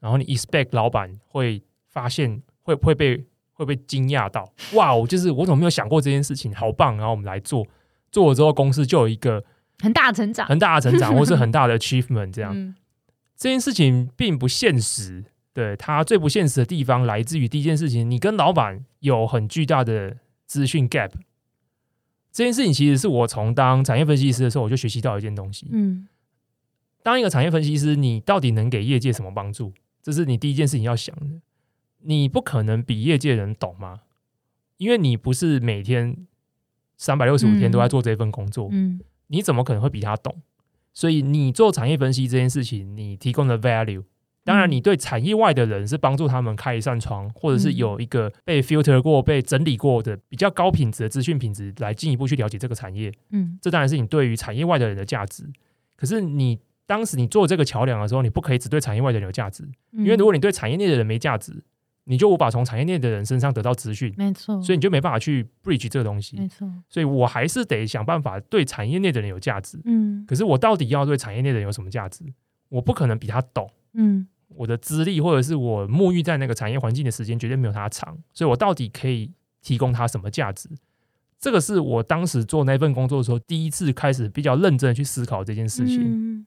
[0.00, 6.96] 然后你 expect 老板会发现会会被会被惊讶到，哇，我就是我怎么没有想过这件事情，好棒！
[6.96, 7.66] 然后我们来做，
[8.10, 9.42] 做了之后公司就有一个
[9.78, 12.74] 很大的成长，很大的成长， 或是很大的 achievement 这样。
[13.36, 21.10] 这件事情并不现实，对它最不现实的地方来自于第一件事情，你跟老板有很巨大的资讯 gap。
[22.36, 25.66] 这件事情其实是我从当产业分析师的时候，我就学习到一件东西。
[25.72, 26.06] 嗯，
[27.02, 29.72] 当一个产业分析师，你到底能给业界什么帮助？
[30.02, 31.40] 这是你第一件事情要想的。
[32.02, 34.02] 你不可能比业界人懂吗？
[34.76, 36.26] 因为你不是每天
[36.98, 38.68] 三百六十五天都在做这份工作。
[38.70, 40.42] 嗯，你怎么可能会比他懂？
[40.92, 44.04] 所以你做产业分析这件事情，你提供的 value，
[44.46, 53.12] 当然你对产业外的人是帮助他们开一扇窗，或者是有一个被 filter 过、被整理过的比较高品质的资讯品质，来进一步去了解这个产业。
[53.30, 55.44] 嗯，这当然是你对于产业外的人的价值。
[55.96, 61.64] 可是你当时你做这个桥梁的时候，你不可以只对产业外的人有价值，因为如果你对产业内的人没价值。
[62.08, 66.64] 你就无法从产业内的人身上得到资讯，没错，所以你就没办法去 bridge 这个东西，没错。
[66.88, 70.24] 所以我还是得想办法对产业内的人有价值，嗯。
[70.24, 72.22] 可是我到底要对产业内的人有什么价值？
[72.68, 74.24] 我不可能比他懂，嗯。
[74.48, 79.32] 我的资历或者是我沐浴在那个产业环境的时间绝对没有他长，所以我到底可以
[79.62, 80.68] 提供他什么价值？
[81.38, 86.46] 这个是我当时做那份工作的时候第一次开始比较认真的去思考这件事情。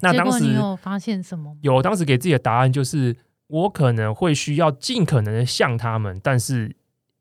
[0.00, 1.56] 那当时有发现什么？
[1.62, 3.16] 有，当时给自己的答案就是。
[3.48, 6.76] 我可能会需要尽可能的像他们，但是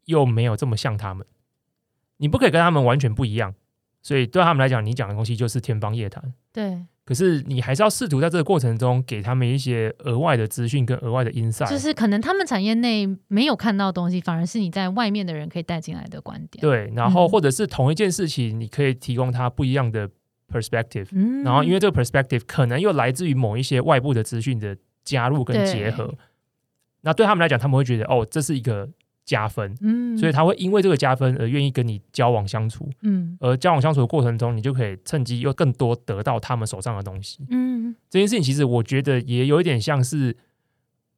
[0.07, 1.25] 又没有这么像他们。
[2.17, 3.55] 你不可以跟他们完全不一样，
[4.01, 6.33] 所以对他们来讲，你讲的东西就是天方夜谭。
[6.51, 6.85] 对。
[7.07, 16.61] 可是你还是要试图在这个过程中给他们一些额外的资讯跟额外的 insight，就是可能他们产业内没有看到东西，反而是你在外面的人可以带进来的观点。
[16.61, 16.91] 对。
[16.93, 20.09] 然后或者是同一件事情，你可以提供他不一样的
[20.51, 21.07] perspective。
[21.13, 21.43] 嗯。
[21.43, 24.77] 然后因为这个 perspective 可能又来自于某一些外部的资讯的。
[25.07, 26.13] 加入跟结合，
[26.99, 28.89] 那对他们来讲，他们会觉得哦，这是一个
[29.27, 40.35] 加分，嗯，所以他会因为这个加分而愿意跟你交往相处，嗯，而交往相处的过程中，你就可以趁机又更多得到他们手上的东西，嗯，这件事情其实我觉得也有一点像是，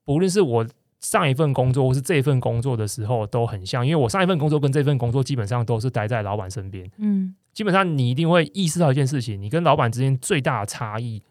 [0.03, 0.67] 不论是我
[0.99, 11.21] 上一份工作或是这份工作的时候都很像，因为我上一份工作跟这份工作基本上都是待在老板身边，嗯，基本上你一定会意识到一件事情，你跟老板之间最大的差异。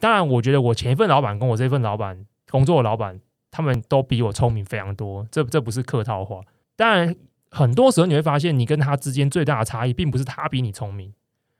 [0.00, 5.26] 当然，我觉得我前一份老板跟我这份老板工作的老板，他们都比我聪明非常多。
[5.30, 6.40] 这这不是客套话。
[6.76, 7.14] 当然，
[7.50, 11.12] 很多时候你会发现，你跟他之间最大的差异，并不是他比你聪明。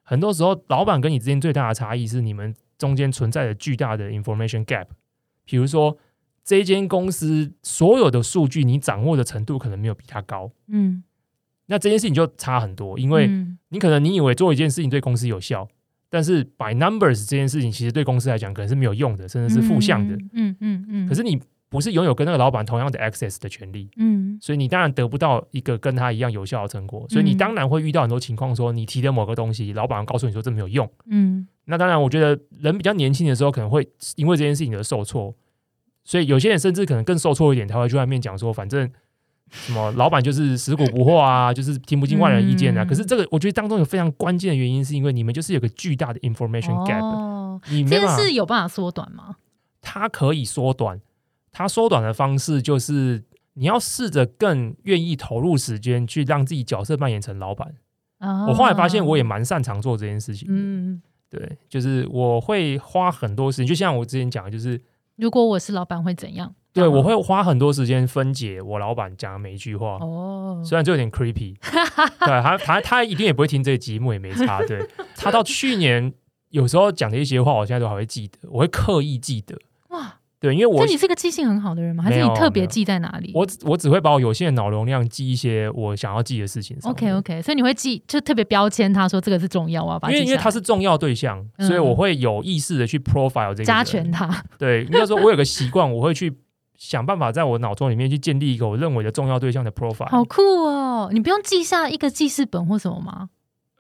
[0.02, 4.86] 很多时候，老板跟你之间最大的差异是你们中间存在着巨大的 information gap。
[5.44, 5.98] 比如说，
[6.44, 10.50] 这间公司所有的数据，你掌握的程度可能没有比他高。
[10.68, 11.02] 嗯，
[11.66, 13.28] 那这件事情就差很多，因为
[13.68, 15.68] 你可能你以为做一件事情对公司有效。
[16.10, 20.14] 但是 by numbers 这件事情，其实对公司来讲可能是没有用的，甚至是负向的。
[20.32, 21.06] 嗯嗯嗯。
[21.06, 21.38] 可是你
[21.68, 27.06] 不是拥有跟那个老板同样的 access 的权利，嗯，所以你当然得不到一个跟他一样有效的成果。
[27.08, 30.90] 所以你当然会遇到很多情况，说你提的某个东西，老板告诉你说这没有用。
[31.10, 31.46] 嗯。
[31.64, 35.34] 那当然，我觉得人比较年轻的时候，可能会因为这件事情而受挫。
[36.04, 38.90] 所以有些人甚至可能更受挫一点，他会去外面讲说，反正。
[39.50, 42.84] 什么老板就是死骨不化啊，就是听不进外人意见啊。
[42.84, 47.58] 可是这个我觉得当中有非常关键的原因，是因为你们就是有个巨大的 information gap。
[47.70, 49.36] 你这件事有办法缩短吗？
[49.80, 51.00] 它可以缩短，
[51.58, 57.74] 它缩短的方式就是你要试着更愿意投入时间去让自己角色扮演成老板。
[58.46, 60.46] 我后来发现我也蛮擅长做这件事情。
[60.48, 64.80] 嗯，对，就是我会花很多时间，就像我之前讲的，就是
[65.16, 66.54] 如果我是老板会怎样？
[66.72, 69.98] 对，我会花很多时间分解我老板讲的每一句话。
[70.00, 71.56] 哦， 虽然就有点 creepy，
[72.24, 74.64] 对他，他他一定也不会听这个节目，也没差。
[74.64, 76.12] 对他到去年
[76.50, 79.58] 有时候讲的一些话，我现在都还会记得，我会刻意记得。
[80.38, 82.04] 哇，对，因为我你是个记性很好的人吗？
[82.04, 83.32] 还是你特别记在哪里？
[83.34, 86.76] 我我只会把我有限的脑容量记一些我想要记的事情。
[86.82, 94.42] OK OK，所以你会记，就特别标签，他说这个是重要啊，因为因为他是重要对象，所以我会有意识的去 profile 这个加权他。
[94.58, 96.32] 对，应该说我有个习惯，我会去。
[96.80, 100.08] 想办法在我脑中里面去建立一个我认为的重要对象的 profile。
[100.08, 101.10] 好酷哦！
[101.12, 103.30] 你不用记下一个记事本或什么吗？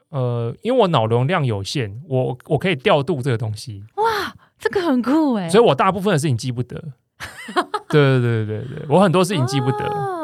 [0.08, 3.84] 呃，因为我脑容量有限，我我可以调度这个东西。
[3.94, 5.48] 哇，这个很酷哎！
[5.48, 6.82] 所以我大部分的事情记不得。
[7.90, 9.78] 对对对对对，我很多事情记不得。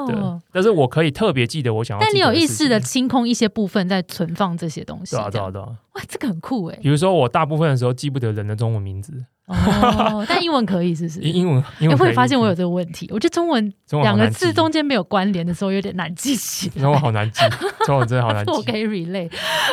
[0.07, 0.15] 对，
[0.53, 2.01] 但是我可以特别记得我想要。
[2.01, 5.17] 但你有意识的清空一些部分，在存放这些东西。
[5.17, 5.67] 对啊，对啊，对啊。
[5.95, 6.79] 哇，这个很酷哎！
[6.83, 9.25] 比如说，我大部分的时候记不得人的中文名字。
[9.53, 11.21] 哦，但英文可以，是不是？
[11.21, 13.07] 英文，英文会发现我有这个问题。
[13.13, 16.71] 我觉得中文两个字中间没有关联的时候，有点难记起。
[16.71, 17.43] 中文好难记，
[17.85, 18.51] 中文真的好难记。
[18.57, 19.31] 我可以 relay。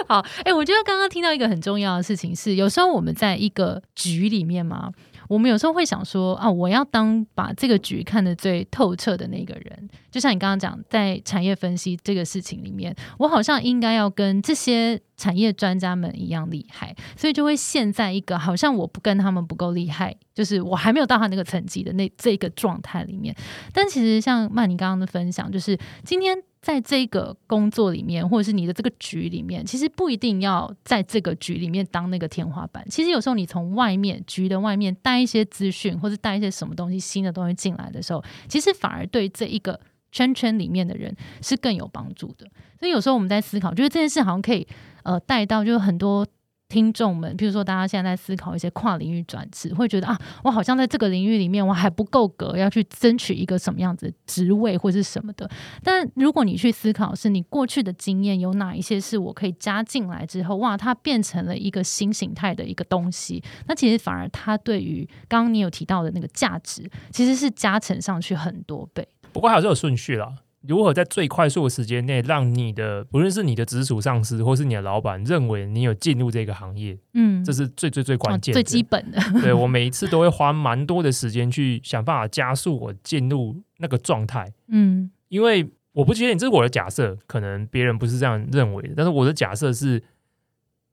[0.07, 4.91] 好，哎，我觉得刚刚听到一个很重要的事情是，有时候我们在一个局里面嘛。
[5.31, 9.89] 我们有时候会想说啊，我要当把这个局看得最透彻的那个人。
[10.11, 23.33] 就像你刚刚讲，在产业分析这个事情里面，我好像应该要跟这些产业专家们一样厉害，所以就会陷在一个好像我不跟他们不够厉害，就是我还没有到他那个层级的那这个状态里面。
[23.71, 26.37] 但其实像曼妮刚刚的分享，就是今天。
[26.61, 32.85] 在这个工作里面，或者是你的这个局里面，其实不一定要在这个局里面当那个天花板。
[32.89, 39.79] 其实有时候你从外面局的外面带一些资讯，或者带一些什么东西新的东西进来的时候，其实反而对这一个
[40.11, 42.45] 圈圈里面的人是更有帮助的。
[42.79, 44.67] 所以有时候我们在思考，觉得这件事好像可以
[45.03, 46.25] 呃带到，就是很多。
[46.71, 55.49] 听众们，比如说大家现在在思考一些跨领域转职，会觉得啊，我好像在这个领域里面我还不够格，要去争取一个什么样子的职位或是什么的。
[55.83, 69.05] 但如果你去思考，是你过去的经验有哪一些是我可以加进来之后，哇，它变成了一个新形态的一个东西，那其实反而它对于刚刚你有提到的那个价值，其实是加成上去很多倍。
[69.33, 70.33] 不过还是有顺序啦。
[70.67, 79.19] 如何在最快速的时间内，让你的不论是你的直属上司，或是你的老板，认为你有进入这个行业，嗯，这是最最最关键、最基本的。
[79.41, 90.03] 对我每一次都会花蛮多的时间去想办法加速我进入那个状态，嗯，因为我不确定这是我的假设，可能别人不是这样认为的，但是我的假设是，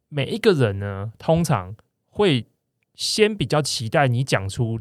[0.09, 1.77] 每一个人呢，通常
[2.07, 2.47] 会
[2.95, 4.81] 先比较期待你讲出。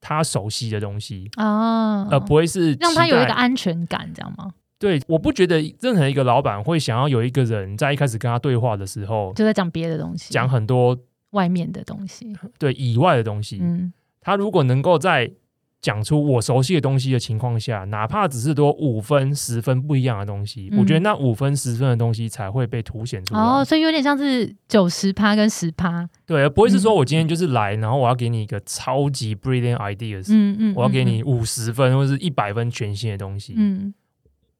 [0.00, 4.52] 他熟悉的东西啊，而不会是让他有一个安全感，这样吗？
[4.78, 10.96] 对，我不觉得任何一个老板会想要有一个人在一开始跟他对话的时候就在讲别的东西，讲很多
[11.30, 13.58] 外面的东西，对以外的东西。
[13.60, 15.32] 嗯，他如果能够在。
[15.80, 23.40] 讲出我熟悉的东西的情况下，哪怕只是多五分、十分不一样的东西，我觉得那五分、十分的东西才会被凸显出来。
[23.40, 33.54] 哦，所以有点像是九十趴跟十趴，对，而不会是说我今天就是来，然后我要给你一个超级 brilliant ideas，嗯嗯，我要给你五十分或者是一百分全新的东西。
[33.56, 33.94] 嗯，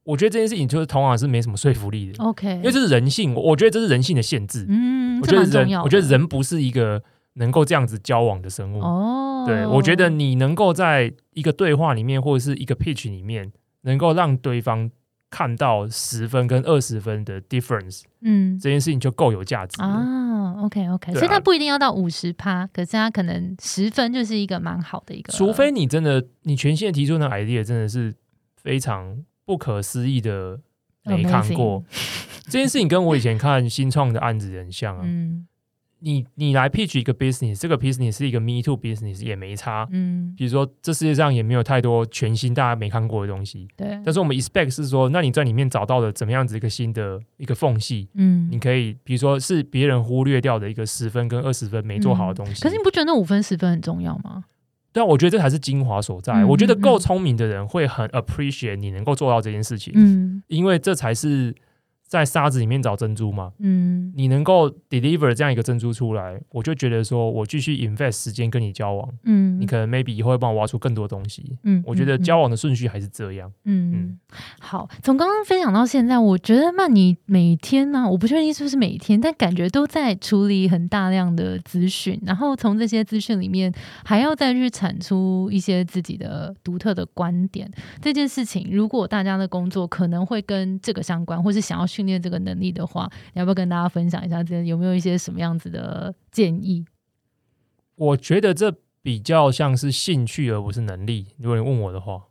[0.04, 2.24] 我觉得这件事情就是同样是没什么说服力的。
[2.24, 4.64] OK，因为这是人性，我觉得这是人性的限制。
[4.68, 7.02] 嗯，我觉得人，我觉得人不是一个。
[7.35, 14.90] 能够这样子交往的生物哦，对我觉得你能够在一个对话里面或者是一个 pitch 里面，能够让对方
[15.31, 20.62] 看到十分跟二十分的 difference，嗯，这件事情就够有价值啊。
[20.62, 25.33] OK OK，所以他不一定要到五十趴，可是他可能十分就是一个蛮好的一个。
[25.33, 28.14] 除非你真的你全线提出的 idea 真的是
[28.57, 30.59] 非常不可思议的，
[31.05, 31.85] 没看过
[32.44, 35.03] 这件事情，跟我以前看新创的案子很像啊。
[35.05, 35.46] 嗯。
[36.00, 44.00] 你你来 pitch 一个 business，这个 business 是一个 me too business 也没差，嗯，比如说这世界上也没有太多全新大家没看过的东西，对。
[44.04, 52.62] 但是我们 expect 是说，那你在里面找到了怎么样子一个新的一个缝隙，嗯，你可以比如说是别人忽略掉的一个十分跟二十分没做好的东西。
[52.62, 54.44] 可是你不觉得那五分十分很重要吗？
[54.92, 56.44] 对啊，我觉得这才是精华所在。
[56.44, 61.54] 我觉得够聪明的人会很 appreciate 你能够做到这件事情，嗯，因为这才是。
[62.09, 63.53] 在沙子里面找珍珠嘛？
[63.59, 74.18] 嗯，你能够 deliver 这样一个珍珠出来，我就觉得说，我继续 invest 时间跟你交往，嗯，你可能 maybe 以后会帮我挖出更多东西，嗯，我觉得交往的顺序还是这样，嗯嗯。
[74.59, 83.71] 好，从刚刚分享到现在，我觉得曼妮每天呢，我不确定是不是每天，但感觉都在处理很大量的资讯，然后从这些资讯里面
[84.05, 87.71] 还要再去产出一些自己的独特的观点。
[88.01, 94.40] 这件事情，如果大家的工作可能会跟这个相关，或是想要训练这个能力的话，你要不要跟大家分享一下？
[94.40, 96.84] 这有没有一些什么样子的建议？
[97.96, 101.26] 我觉得这比较像是兴趣，而不是能力。
[101.38, 102.22] 如果你问我的话，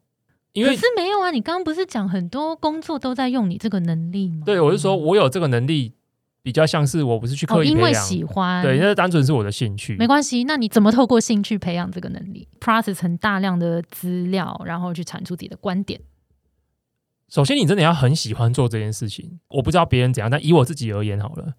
[0.53, 4.43] 因为是没有啊，你刚刚不是讲很多工作都在用你这个能力吗？
[4.45, 5.93] 对，我是说我有这个能力，
[6.41, 9.97] 比较像是我不是去刻意因为喜欢，对，那单纯是我的兴趣。
[9.97, 15.99] 没关系，那你怎么透过兴趣培养这个能力？process 很大量的资料，然后去产出自己的观点。
[17.29, 19.39] 首先，你真的要很喜欢做这件事情。
[19.49, 21.53] 我不知道别人怎样，但以我自己而言，好了，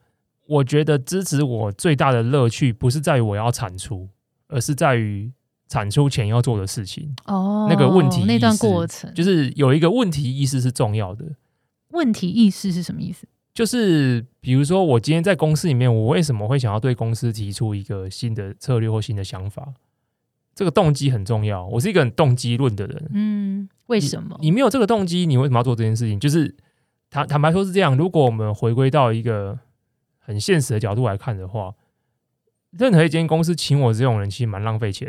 [0.46, 4.08] 我觉得支持我最大的乐趣不是在于我要产出，
[4.48, 5.30] 而是在于
[5.68, 7.14] 产出前要做的事情。
[7.26, 11.24] 哦，那个问题那段过程，就是有一个问题意识是重要的。
[11.90, 13.26] 问题意识是什么意思？
[13.52, 19.74] 就是比如说，我今天在公司里面，我为什么会想要对公司提出一个新的策略或新的想法？
[20.59, 21.64] 这个动机很重要。
[21.68, 23.11] 我是一个很动机论的人。
[23.14, 24.36] 嗯，为什么？
[24.40, 26.18] 你没有这个动机，你为什么要做这件事情？
[26.18, 26.52] 就是
[27.09, 27.96] 坦坦白说，是这样。
[27.96, 29.56] 如果我们回归到一个
[30.18, 31.72] 很现实的角度来看的话，
[32.72, 35.09] 任何一间公司请我这种人，其实蛮浪费钱。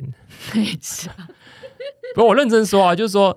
[0.54, 1.12] 没错。
[2.14, 3.36] 不，我认真说啊，就是说，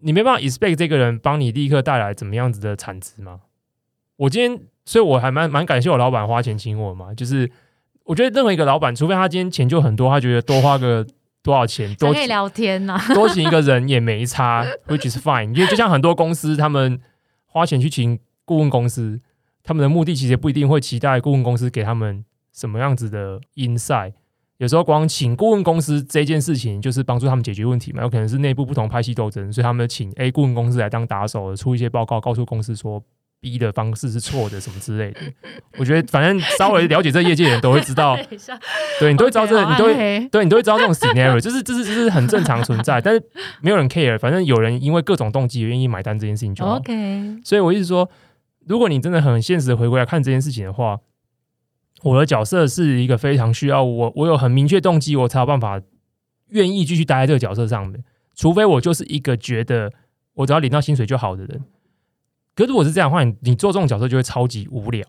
[0.00, 3.42] 你没办法 expect 这个人帮你立刻带来怎么样子的产值吗？
[4.16, 7.14] 我今天，所以我还蛮蛮感谢我老板花钱请我嘛。
[7.14, 7.48] 就是
[8.02, 11.06] 我觉得任何一个老板，除非他今天钱就很多，他觉得多花个
[11.44, 15.54] 多少钱，多可以聊天呐， 多请一个人也没差，which is fine。
[15.54, 16.98] 因为就像很多公司，他们
[17.44, 19.20] 花钱去请顾问公司，
[19.62, 24.14] 他们的目的其实不一定会期待顾问公司给他们什么样子的 insight。
[24.56, 28.02] 有时候光请顾问公司这件事情，就是帮助他们解决问题嘛。
[28.02, 33.02] 有可能是内部不同派系斗争，所以他们请 A 顾问公司来当打手，出一些报告，告诉公司说。
[33.44, 35.20] 逼的方式是错的，什么之类的。
[35.76, 38.16] 我觉得反正稍微了解这业界的人都会知道，
[38.98, 43.22] 对你都会知道这，你都会对你都会知道这种 scenario，就是这是这是很正常存在，但是
[43.60, 44.18] 没有人 care。
[44.18, 46.76] 反正有人因为各种动机愿意买单这件事情就好。
[46.76, 48.08] OK，所以我一直说，
[48.66, 50.98] 如果你真的很现实的回归来看这件事情的话，
[52.02, 55.80] 我的角色是一个非常需要我，我有很明确动机，我才有办法
[56.48, 58.02] 愿意继续待在这个角色上面。
[58.34, 59.92] 除非我就是一个觉得
[60.34, 61.62] 我只要领到薪水就好的人。
[62.54, 65.04] 可如果是这样的话，你你做这种角色就会超级无聊，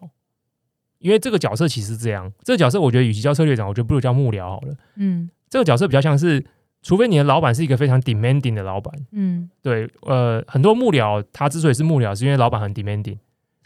[0.99, 4.73] 因为这个角色其实这样，这个角色我觉得与其叫策略长，我觉得不如叫幕僚好了。
[4.95, 6.43] 嗯，这个角色比较像是，
[6.81, 8.93] 除非你的老板是一个非常 demanding 的老板。
[9.11, 13.17] 嗯，对，呃，很多幕僚他之所以是幕僚，是因为老板很 demanding，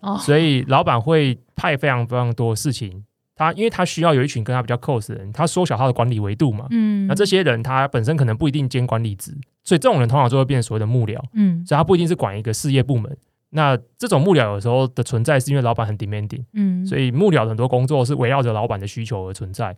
[0.01, 3.05] 哦，所以老板会派非常非常多事情，
[3.35, 6.67] 他因为他需要有一群跟他比较 close 的人，他缩小他的管理维度嘛。
[6.71, 9.31] 嗯，那这些人他本身可能不一定兼管理职，
[9.63, 11.17] 所以这种人通常就会变成所谓的幕僚。
[11.33, 13.17] 嗯，所以他不一定是管一个事业部门。
[13.51, 19.75] 那这种幕僚有时候的存在，是因为老板很 demanding，嗯，所以幕僚很多工作是围绕着老板的需求而存在。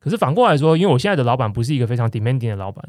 [0.00, 2.84] 可是反过来说，因为我现在的老板不是一个非常 demanding 的老板，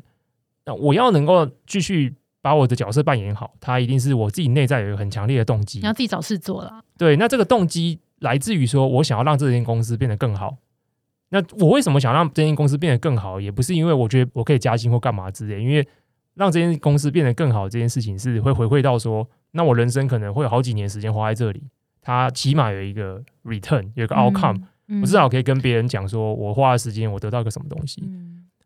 [0.66, 5.80] 那我要能够继续把我的角色扮演好，他一定是我自己内在有一个很强烈的动机。
[5.80, 6.82] 你要自己找事做了。
[6.98, 10.58] 对，那这个动机来自于说我想要让这间公司变得更好。
[11.30, 13.40] 那我为什么想让这间公司变得更好？
[13.40, 15.88] 也不是因为我觉得我可以加薪或干嘛之类，因为
[16.34, 19.28] 让这间公司变得更好这件事情是会回馈到说。
[19.58, 21.64] 那我人生可能会有好几年时间花在这里，
[22.00, 24.62] 它起码有一个 return，有一个 outcome，
[25.02, 28.02] 我至少可以跟别人讲说，我花的时间我得到一个什么东西。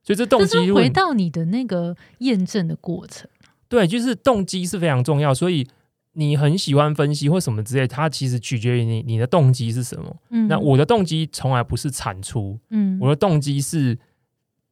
[0.04, 3.30] 所以这动机回到你的那个验证的过程，
[3.70, 5.34] 对，就是动机是非常重要。
[5.34, 5.66] 所以
[6.14, 10.16] 你很喜欢分析或什么之类，它其实取决于你你的动机是什么。
[10.30, 13.98] 嗯，那我的动机从来不是产出，嗯，我的动机是。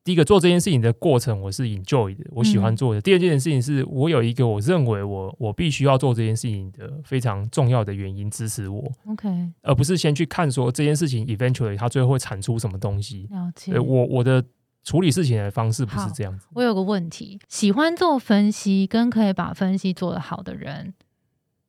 [0.09, 2.99] 第一个做这件事情的过程，我是 enjoy 的，我喜欢做的。
[2.99, 8.91] 第二件事情是我有一个我认为我我必须要做这件事情的非常重要的原因支持我。
[9.05, 9.29] OK，
[9.61, 13.27] 而不是先去看说这件事情 eventually 它最后会产出什么东西。
[13.29, 13.79] 了解。
[13.79, 14.43] 我我的
[14.83, 16.47] 处理事情的方式不是这样子。
[16.55, 20.95] 我有个问题，喜欢做分析跟可以把分析做得好的人，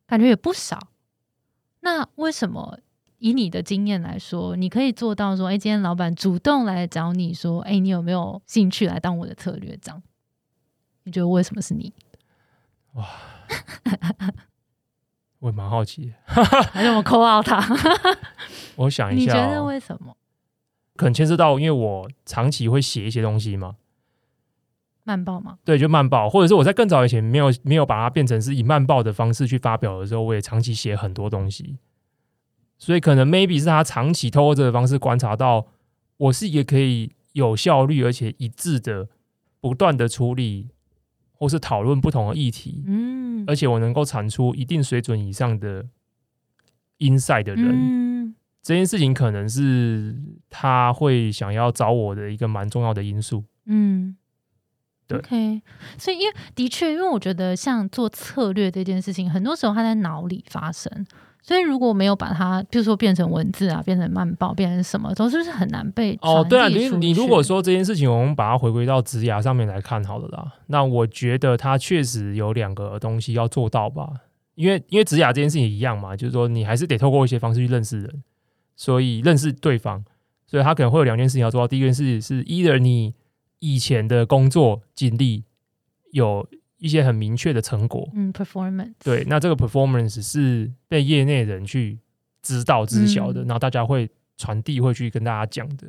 [0.06, 0.88] 感觉也不少。
[1.80, 2.78] 那为什么？
[3.20, 10.02] 以你的经验来说，你可以做到说：“哎，今天老板主动来找你说，哎，你有没有兴趣来当我的策略长？”
[11.04, 11.92] 你觉得为什么是你？
[12.94, 13.06] 哇，
[15.38, 17.62] 我也蛮好奇， 还是我扣到他？
[18.76, 20.16] 我想一下，你觉得为什么？
[20.96, 23.76] 可能牵涉到，因为我长期会写一些东西嘛，
[25.04, 25.58] 慢报吗？
[25.64, 31.78] 对，就慢报，或者是我在更早以前没有没有把它变成是以慢报的方式去发表的时候，我也长期写很多东西。
[32.80, 35.66] 所以可能 maybe 是他长期透过这个方式观察到，
[36.16, 39.06] 我是一个可以有效率而且一致的
[39.60, 40.70] 不断的处理
[41.32, 45.84] 或是讨论不同的议题，嗯，而且我能够产出一定水准以上的
[47.00, 50.16] insight 的人，嗯这件事情可能是
[50.48, 54.16] 他会想要找我的一个蛮重要的因素，嗯，
[55.06, 55.62] 对，OK，
[55.98, 61.06] 所以因为的确，因为我觉得像做策略这件事情，很多时候他在脑里发生。
[61.42, 66.46] 所以如果没有把它，比如说变成文字啊，变成慢报，变成什么，都是不是很难被哦？
[66.48, 70.52] 对啊，你你如果说这件事情，我们把它回归到职涯上面来看好了啦。
[70.66, 74.10] 那我觉得它确实有两个东西要做到吧，
[74.54, 78.22] 因为因为职涯这件事情一样嘛，就是说你还是得透过一些方式去认识人，
[78.76, 80.04] 所以认识对方，
[80.46, 81.66] 所以他可能会有两件事情要做到。
[81.66, 83.14] 第一件事是，either 你
[83.60, 85.44] 以前的工作经历
[86.12, 86.46] 有。
[86.80, 92.00] 一些很明确的成果，嗯，performance，对，那这个 performance 是被业内人去
[92.42, 95.86] 知道知晓的，然后大家会传递，会去跟大家讲的。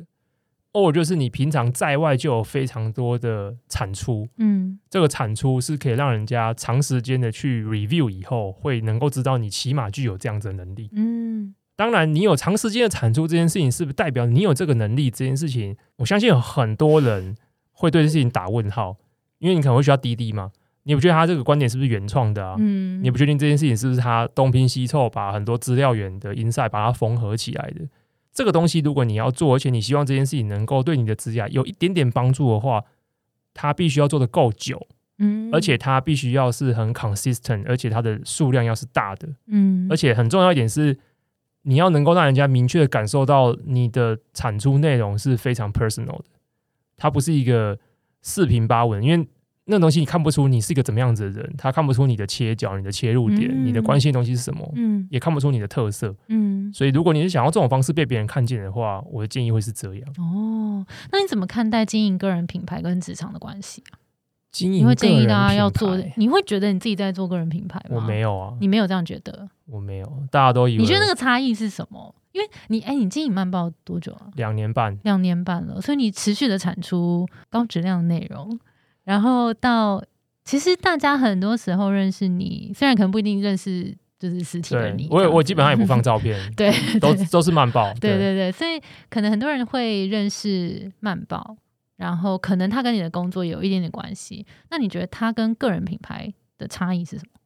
[0.72, 11.54] or 就是你平常在外就有非常多的产出，嗯，这个产出是可以让人家长时间的去 review 以后，会能够知道你起码具有这样子的能力，嗯。
[11.74, 15.10] 当然，你有长时间的产出这件事情，是不是代表你有这个能力？
[15.10, 17.34] 这件事情，我相信有很多人
[17.72, 18.98] 会对这事情打问号，
[19.38, 20.52] 因为你可能会需要滴滴嘛，
[20.84, 22.56] 你不觉得他这个观点是不是原创的啊？
[22.58, 27.86] 嗯，你不确定这件事情是不是他东拼西凑把很多资料源的 inside 把它缝合起来的？
[28.32, 32.84] 这个东西，如果你要做，而且你希望这件事情能够对你的指甲有一点点帮助的话，
[33.54, 34.86] 它必须要做的够久，
[35.18, 40.98] 嗯，而且它必须要是很 consistent，而且它的数量要是大的，嗯，而且很重要一点是。
[41.64, 46.24] 你要能够让人家明确的感受到你的产出内容是非常 personal 的，
[46.96, 47.78] 它不是一个
[48.20, 49.28] 四平八稳，因为
[49.72, 60.08] 那东西你看不出你是一个怎么样子的人，他看不出你的切角、你的切入点、你的关心的东西是什么，嗯，也看不出你的特色，嗯，所以如果你是想要这种方式被别人看见的话，我的建议会是这样。
[60.18, 63.98] 哦，那你怎么看待经营个人品牌跟职场的关系啊？
[64.50, 67.96] 经营你会建议大家要做，你会觉得你自己在做个人品牌吗？
[67.96, 69.48] 我没有啊，你没有这样觉得？
[69.64, 70.82] 我没有，大家都以为。
[70.82, 72.14] 你觉得那个差异是什么？
[72.32, 74.28] 因为你哎，你经营慢报多久啊？
[74.36, 78.58] 两年半，两年半了，所以你持续的产出高质量的内容，
[79.04, 80.02] 然后到
[80.44, 88.80] 其实大家很多时候认识你，虽然可能不一定认识就是实体的你，我我基本上也不放照片，对，都都是慢报，对对对，所以
[89.10, 91.56] 可能很多人会认识慢报。
[91.96, 97.38] 然后可能他跟你的工作有一点点关系，那你觉得他跟个人品牌的差异是什么？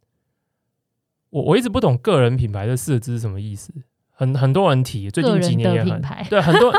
[1.28, 3.70] 我我一直不懂个人品牌的四个字是什么意思，
[4.12, 6.00] 很很多人提，最近几年也很
[6.30, 6.72] 对，很多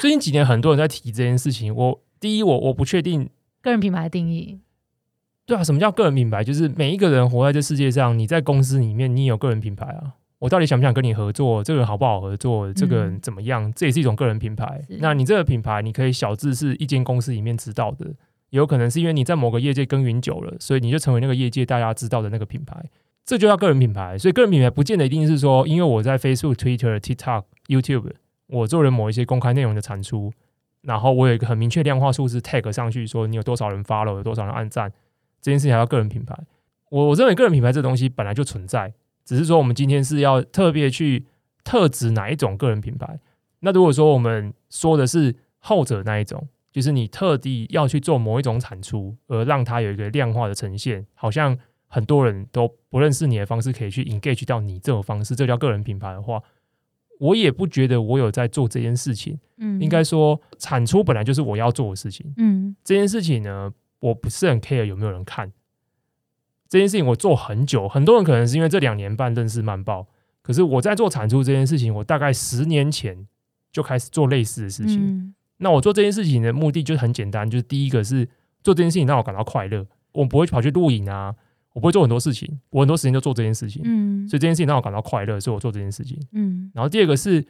[0.00, 1.72] 最近几年很多人在提这件事情。
[1.72, 3.30] 我第一，我我不确定
[3.62, 4.60] 个人品牌的定义。
[5.46, 6.44] 对啊，什么叫个人品牌？
[6.44, 10.14] 就是每一个人活在这世界上，你在公司里面，你有个人品牌啊。
[10.38, 11.62] 我到底想不想跟你合作？
[11.62, 12.72] 这个人好不好合作？
[12.72, 13.70] 这个人怎么样？
[13.74, 14.82] 这也是一种个人品牌。
[15.00, 18.14] 那你这个品牌，你可以小字是一间公司里面知道的，
[18.48, 22.82] 有可能是因为你在某个业界耕耘久了，所以你就成为那个业界大家知道的那个品牌。
[23.26, 24.16] 这就叫个人品牌。
[24.16, 28.12] 所以个人品牌不见得一定是说，因为我在 Facebook、Twitter、TikTok、YouTube，
[28.46, 30.32] 我做了某一些公开内容的产出，
[30.82, 34.92] 然后我有一个很明确量化数字 tag 上去，说你有多少人 follow，有多少人按赞，
[35.40, 36.38] 这件事情还要个人品牌。
[36.88, 38.92] 我我认为个人品牌这东西本来就存在。
[39.24, 41.24] 只是说，我们今天是要特别去
[41.62, 43.20] 特指哪一种个人品牌。
[43.60, 51.56] 那如果说我们说的是后者那一种，就是你特地要去做某一种产出，而让它有一个量化的呈现，好像
[51.86, 56.42] 很多人都不认识你的方式，可以去 engage 到你这种方式，这叫个人品牌的话，
[57.20, 59.38] 我也不觉得我有在做这件事情。
[59.58, 62.32] 嗯，应该说产出本来就是我要做的事情。
[62.38, 65.52] 嗯，这件事情呢，我不是很 care 有没有人看。
[66.68, 70.06] 这件事情我做很久，很多人可能是因为这两年半认识慢报，
[70.40, 73.26] 可是我在做产出这件事情，我大概十年前
[73.70, 75.34] 就开始做类似的事情。
[75.58, 78.24] 那我做这件事情的目的就很简单，就是第一个是
[78.62, 81.34] 做这件事情让我感到快乐，我不会跑去录影啊，
[81.72, 83.82] 我不会做很多事情，我很多时间就做这件事情。
[83.84, 86.18] 嗯，所以这件事情让我感到快乐，所以我做这件事情。
[86.32, 87.44] 嗯，然后第二个是。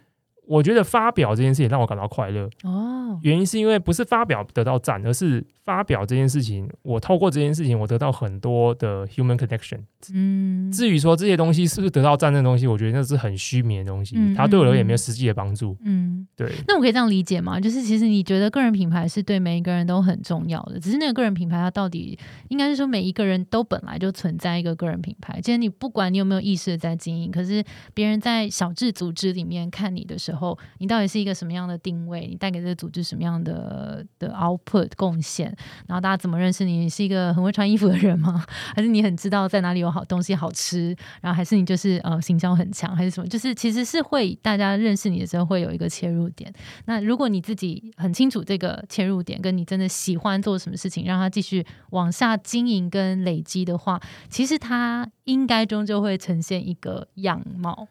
[0.50, 9.78] 我觉得发表这件事情让我感到快乐哦，原因是因为不是发表得到赞，而是发表这件事情，我透过这件事情，我得到很多的 human connection。
[10.12, 15.76] 嗯，至于说这些东西是不是得到赞的东西，我觉得那是很虚名的东西，它对我而言没有实际的帮助。
[15.84, 16.50] 嗯，对。
[16.66, 17.60] 那我可以这样理解吗？
[17.60, 27.62] 就是其实你觉得个人品牌是对每一个人都很重要的，只是那个个人品牌它到底应该是说每一个人都本来就存在一个个人品牌，其实你不管你有没有意识的在经营，可是
[27.94, 30.39] 别人在小智组织里面看你的时候。
[30.40, 32.26] 后，你到底是一个什么样的定位？
[32.26, 35.54] 你带给这个组织什么样的的 output 贡献？
[35.86, 36.78] 然后大家怎么认识你？
[36.78, 38.44] 你是一个很会穿衣服的人吗？
[38.74, 40.96] 还是你很知道在哪里有好东西好吃？
[41.20, 43.28] 然后还是你就是呃行销很强，还是什么？
[43.28, 46.52] 就是其实是会大家认识你的时候会有一个切入点。
[46.86, 57.88] 那如果你自己很清楚这个切入点，跟你真的喜欢做什么事情，让他继续往下经营跟累积的话，其实它应该终究会呈现一个样貌。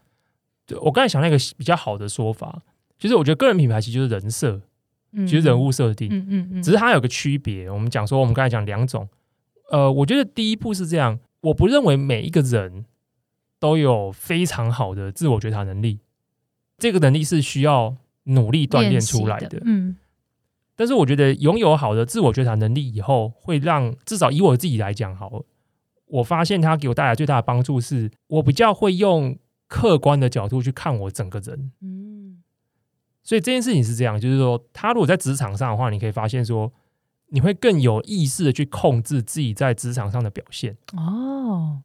[0.82, 2.61] 我刚才想那个比较好的说法，
[2.97, 4.61] 就是我觉得个人品牌其实就是人设，
[5.26, 7.70] 其实人物设定，嗯嗯嗯，只是它有个区别。
[7.70, 9.07] 我们讲说，我们刚才讲两种，
[9.72, 12.86] 呃，我觉得第一步是这样，我不认为每一个人
[13.59, 15.99] 都有非常好的自我觉察能力，
[16.78, 19.95] 这个能力是需要努力锻炼出来的，嗯。
[20.76, 25.43] 但是我觉得拥有好的自我觉察能力以后，会让至少以我自己来讲，好，
[26.05, 29.38] 我发现它给我带来最大的帮助是，我比较会用。
[29.70, 32.41] 客观的角度去看我整个人，嗯，
[33.24, 36.74] 所以这件事情是这样，就是说，他如果在职场上的话，你可以发现说，
[37.28, 41.84] 你会更有意识的去控制自己在职场上的表现哦。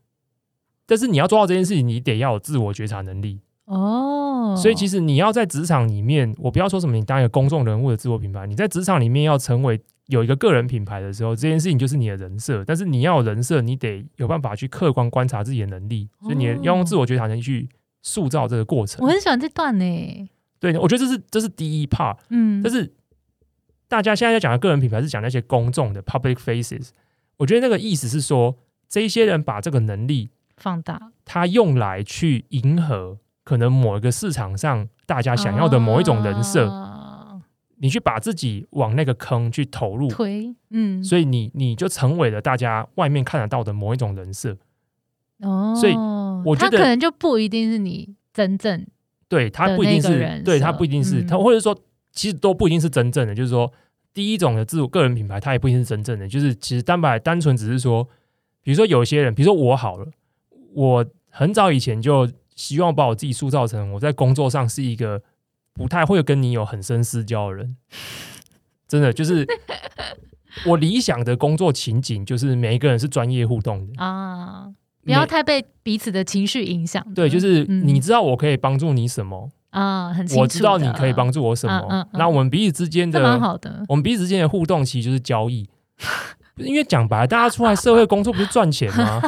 [0.87, 4.57] 但是你要做到这件事情，你得要有自我觉察能力哦。
[4.57, 12.64] 所以其实你要在职场里面，我不要说什么，你当一个公众人物的自我品牌，你在职场里面要成为有一个个人品牌的时候，这件事情就是你的人设。
[12.64, 17.68] 但是你要有人设，你得有办法去客观观察自己的能力，所以你要用自我觉察能力去
[18.02, 19.05] 塑造这个过程。
[19.05, 20.28] 我很喜欢这段呢。
[20.61, 22.16] 对，我觉得这是这是第一 part。
[22.28, 22.92] 嗯，但是
[23.88, 26.88] 大家现在在讲的个人品牌是讲那些公众的 public faces。
[27.36, 28.57] 我觉得那个意思是说，
[28.88, 36.68] 这些人把这个能力放大，他用来去迎合可能某一个市场上大家想要的某一种人设，
[37.79, 44.57] 你去把自己往那个坑去投入，推，嗯，所以你你就成为了大家外面看得到的某一种人设。
[45.41, 45.95] 哦，所以
[46.45, 48.87] 我觉得可能就不一定是你真正
[49.29, 51.79] 对他不一定是对他不一定是他，或者说
[52.12, 53.72] 其实都不一定是真正的，就是说。
[54.14, 58.09] 第一种的自我个人品牌，它也不一定是真正的，就是其实单白单纯只是说，
[58.62, 60.07] 比如说有一些人，比如说我好了，
[60.72, 65.20] 我很早以前就希望把我自己塑造成我在工作上是一个
[65.75, 67.77] 不太会跟你有很深私交的人，
[68.89, 69.47] 真的就是
[70.66, 74.68] 我理想的工作情景，就是每一个人是专业互动的啊，
[75.05, 77.05] 不要太被彼此的情绪影响。
[77.14, 79.51] 对，就是你知道我可以帮助你什么。
[79.70, 82.09] 啊，很我知道你可以帮助我什么。
[82.12, 85.68] 那我们彼此之间的蛮好的，我们彼此之间的互动其实就是交易。
[86.59, 89.20] 因为讲白了，大家出来社会工作不是赚钱吗？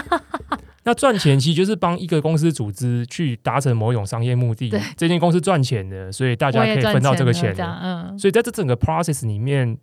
[0.87, 4.73] 那赚钱其实就是帮一个公司组织去达成某一种商业目的。
[4.97, 7.55] 这间公司赚钱的，所以大家可以分到这个钱。
[7.59, 9.77] 嗯，所以在这整个 process 里面。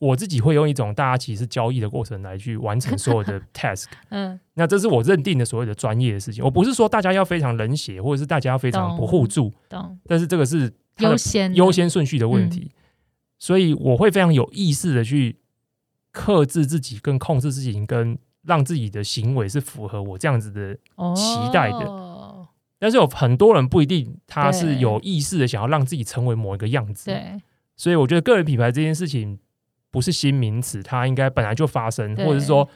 [0.00, 6.44] 我自己会用一种大家其实交易的过程来去完成所有的 task， 嗯，那这是我认定的所谓的专业的事情。
[6.44, 9.50] 我不是说大家要非常冷血，或者是大家要非常不互助，
[10.06, 12.72] 但是这个是优先优先顺序的问题。
[13.38, 15.36] 所以我会非常有意识的去
[16.10, 20.74] 克制自己，跟控制自己，跟让自己的行为是符合我这样子的
[21.14, 22.46] 期待的。
[22.78, 27.40] 但是有很多人不一定他是有意识的想要让自己成为某一个样子，对。
[27.76, 29.38] 所以我觉得个人品牌这件事情。
[29.90, 32.68] 不是新名词，它应该本来就发生，或者是说，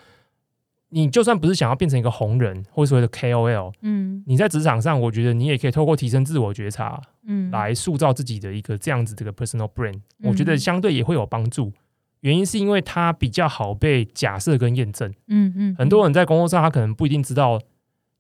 [0.91, 11.73] 你就算不是想要变成一个红人，或者所谓的 KOL，嗯，你在职场上，我觉得你也可以透过提升自我觉察，嗯，来塑造自己的一个这样子这个 personal brand，我觉得相对也会有帮助。
[12.21, 17.61] 原因是因为它比较好被假设跟验证，嗯嗯，很多人在工作上，他可能不一定知道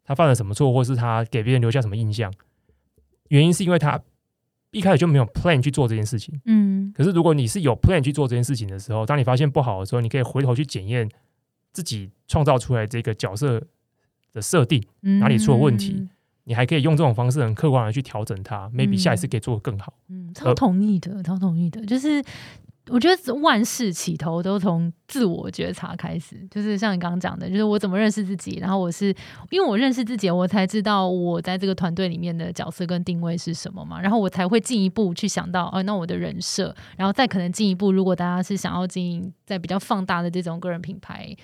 [0.05, 2.33] 他犯了什么错，或是他给别人留下什么印象，
[3.29, 4.01] 原因是因为他。
[4.71, 11.09] 一开始就没有 plan 去做这件事情，嗯，可是如果你是有 plan 去做这件事情的时候，当你发现不好的时候，你可以回头去检验
[11.73, 13.63] 自己创造出来这个角色
[14.35, 14.85] 的设定
[15.21, 16.07] 哪里出了问题，
[16.45, 19.95] 你还可以用这种方式很客观的去调整它，maybe 下一次可以做得更好。
[20.09, 22.23] 嗯，超同意的，超同意的，就是。
[22.91, 29.14] 我觉得万事起头都从自我觉察开始，就是像你刚刚讲的，就是我怎么认识自己，然后我是
[29.51, 41.34] 因为我认识自己，我才知道我在这个团队里面的角色跟定位是什么嘛，然后我才会进一步去想到，哦，那我的人设，然后再可能进一步，如果大家是想要经营在比较放大的这种个人品牌，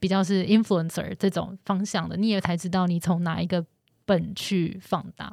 [0.00, 3.64] 比较是 influencer 这种方向的，你也才知道你从哪一个
[4.04, 5.32] 本去放大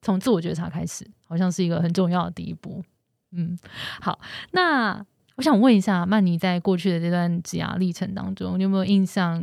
[0.00, 2.82] 从自我觉察开始，好像是一个很重要的第一步。
[3.30, 3.56] 嗯，
[4.00, 4.18] 好，
[4.50, 5.04] 那。
[5.36, 9.42] 我想问一下曼妮，在过去的这段职涯历程当中，你有没有印象，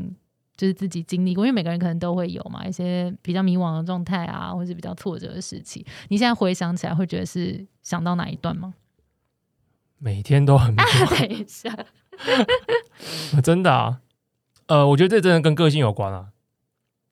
[0.55, 1.45] 就是自己经历过？
[1.45, 5.85] 因为每个人可能都会有嘛，一些比较迷惘的状态啊，或是比较挫折的时期。
[6.09, 8.73] 你现在回想起来，会觉得是想到哪一段吗？
[9.97, 11.19] 每天都很迷茫。
[11.27, 11.75] 等一下，
[13.43, 13.99] 真的啊，
[14.67, 16.27] 呃，我觉得这真的跟个性有关啊。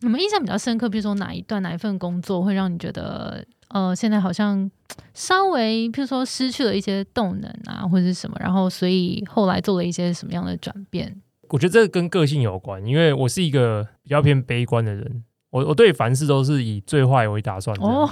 [0.02, 3.46] 你们印象比较深刻，比如说哪一段、哪一份工作会让你觉得？
[3.70, 4.70] 呃，现在好像
[5.14, 11.22] 稍微，譬如说失去了一些动能啊，或者是什么，然后所以后来做了一些什么样的转变？
[11.50, 17.76] 我觉得这跟个性有关，因为我是一个比较偏悲观的人，我我对凡事都是以最坏为打算。
[17.80, 18.10] 哦，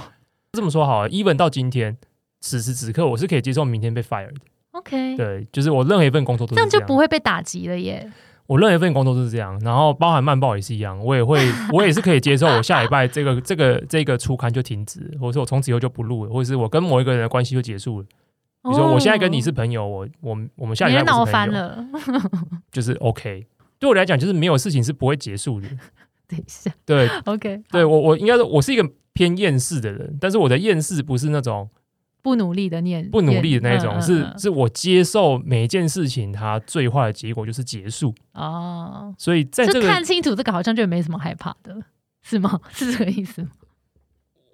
[0.52, 1.96] 这么说好了，even 到今天
[2.40, 4.40] 此时此刻，我是可以接受明天被 fire 的。
[4.72, 8.10] OK，对，就是我任何一份工作都这样就不会被打击了耶。
[8.46, 11.38] 我任何一份工作都是这样，然后包含慢报也是一样，我也会，
[11.72, 12.46] 我也是可以接受。
[12.46, 18.06] 我下礼拜这个这个这个初刊就停止，或者说我从此以后就不录了，或者是我跟某一个人的关系就结束了。
[18.62, 21.86] 比如说我现在跟你是朋友，我我我们下礼拜闹翻了，
[22.70, 23.46] 就是 OK。
[23.78, 25.68] 对我来讲，就是没有事情是不会结束的。
[26.26, 31.68] 等一下，对，OK，对我我应该说，我是一个偏厌世的人，但是我的厌世不是那种。
[32.26, 39.14] 不努力的念，不努力的那种，是是我接受每一件事情，它最坏的结果就是结束哦。
[39.16, 41.80] 所以在这个看清楚这个，好像就没什么害怕的，
[42.22, 42.58] 是吗？
[42.74, 43.50] 是这个意思吗？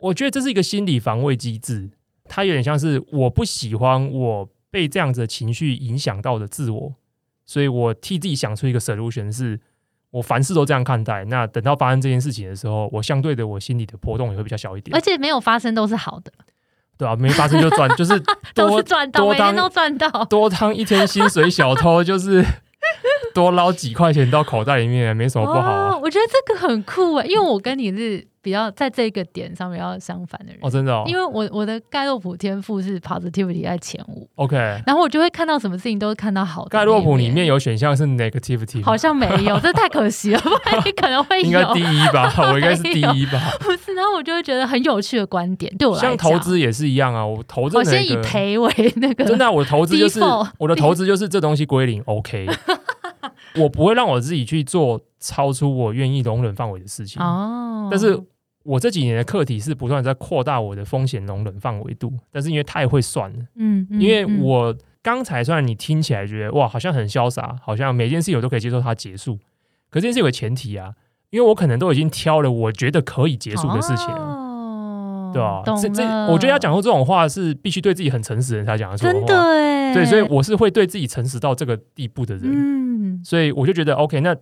[0.01, 1.89] 我觉得这是一个心理防卫机制，
[2.25, 6.95] 它有点像是我不喜欢我被这样子的情绪影响到的自我，
[7.47, 9.59] 所以我替自己想出一个 solution，是
[10.11, 11.25] 我凡事都这样看待。
[11.25, 16.31] 那等到发生这件事情的时候，我相对的我心里的波动也会比较小一点，而且没有发生都是好的。
[17.03, 18.23] 对啊，没发生就赚， 就是
[18.55, 22.45] 都是赚到，每天都赚到，多当一天薪水小偷， 就是
[23.35, 25.97] 多捞几块钱到口袋里面，没什么不好啊。
[25.97, 28.32] 我觉得这个很酷啊，因为我跟你是。
[28.43, 36.71] 比较在这个点上面要相反的人哦，真的，哦，因为我我的盖洛普天赋是 positivity 在前五，OK，然后我就会看到什么事情都是看到好的。
[36.71, 50.21] 盖洛普里面有选项是 negativity，好像没有，这太可惜了，不然你可能会 应该第一吧， 我应该是第一吧， 不是，然后我就会觉得很有趣的观点，对我像投资也是一样啊，我投资我先以赔为那个，真的，我的投资就是
[50.59, 52.49] 我的投资就是这东西归零，OK，
[53.57, 58.21] 我不会让我自己去做超出我愿意容忍范围的事情哦，但是。
[58.65, 69.37] 我这几年的课题是不断在扩大我的风险容忍范围度，但是因为太会算了，嗯，因为我刚才虽然你听起来觉得哇，好像很潇洒，好像每件事情我都可以接受它结束，
[69.91, 70.95] 可这件事有个前提啊，
[71.31, 74.07] 因为我可能都已经挑了我觉得可以结束的事情，
[75.33, 75.63] 对啊？
[75.65, 84.37] 这这，我觉得要讲出这种话是必须对自己很诚实的人才讲得出真的，对，所以我是会对自己诚实到这个地步的人，嗯，所以我就觉得 OK，那。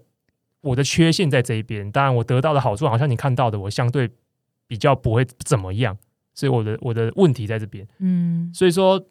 [0.62, 4.10] 我的缺陷在这一边，当然我得到的好处好像你看到的，我相对
[4.66, 5.96] 比较不会怎么样，
[6.34, 9.02] 所以我的我的问题在这边，嗯，所以说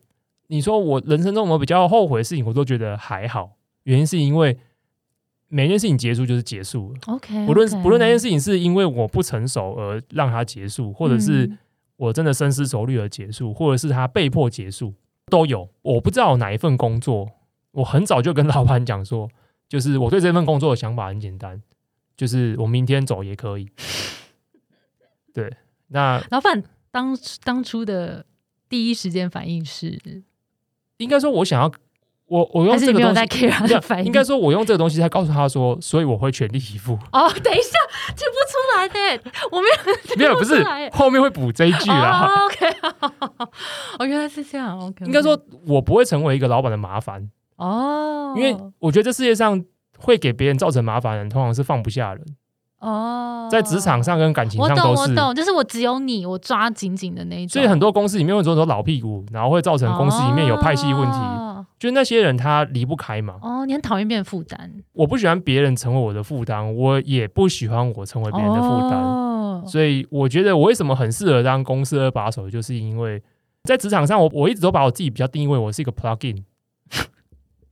[0.47, 4.57] 你说我人生中我比较后悔的事情，我都觉得还好，原因是因为
[5.47, 11.49] 每件事情结束就是结束了，OK，不论不论那件事情是因为我不成熟而让它结束，或者是
[11.97, 14.93] 我真的深思熟虑而结束，或者是他被迫结束，
[15.25, 15.67] 都有。
[15.81, 17.27] 我不知道哪一份工作，
[17.71, 19.27] 我很早就跟老板讲说。
[19.69, 21.61] 就是我对这份工作的想法很简单，
[22.17, 23.69] 就是我明天走也可以。
[25.31, 25.55] 对，
[25.89, 28.25] 那老板当当初的
[28.67, 30.23] 第一时间反应是，
[30.97, 31.71] 应该说我想要
[32.25, 36.93] 我我用这个东西，应该说我用这个东西才告诉他说，所以我会全力以赴。
[37.11, 37.77] 哦，等一下，
[38.17, 42.25] 听不出来的，我没有没有不是后面会补这一句啊。
[42.45, 42.67] OK，
[43.99, 44.79] 哦，原来是这样。
[44.79, 47.29] OK，应该说我不会成为一个老板的麻烦。
[47.59, 49.63] 哦，因为我觉得这世界上
[49.97, 52.25] 会给别人造成麻烦的人，通常是放不下人。
[52.79, 57.53] 哦，在职场上跟感情上都是，我懂，就是我只有你，我抓紧紧的那一种。
[57.53, 61.17] 所以很多公司里面会很多老屁股，然后会造成公司里面有派系问题。
[61.77, 63.35] 就那些人他离不开嘛。
[63.41, 64.71] 哦，你很讨厌别人负担。
[64.93, 69.67] 我不喜欢别人成为我的负担，我也不喜欢我成为别人的负担。
[69.67, 73.21] 所以我觉得我为什么很适合当公司二把手，就是因为
[73.63, 76.43] 在职场上，我我一直都把我自己比较定义为我是一个 plugin。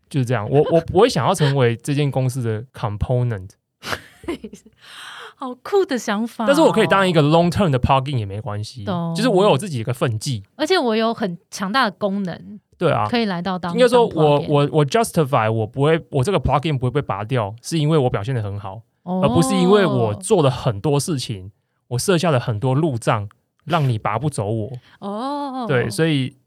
[0.10, 3.49] 就是这样，我我不会想要成为这间公司的 component，
[5.36, 6.45] 好酷的想法。
[6.45, 8.86] 但是我可以当一个 long term 的 plugin 也没关系，
[9.16, 12.60] 就是我有自己一个分际，而且我有很强大的功能。
[12.78, 13.74] 对啊，可以来到当。
[13.74, 21.51] 应该说我我我 justify 我不会，我这个 plugin 不会被拔掉，是因为我表现的很好，而不是因为我做了很多事情，
[21.89, 23.28] 我设下了很多路障，
[23.66, 24.72] 让你拔不走我。
[24.99, 26.38] 哦，对，所以。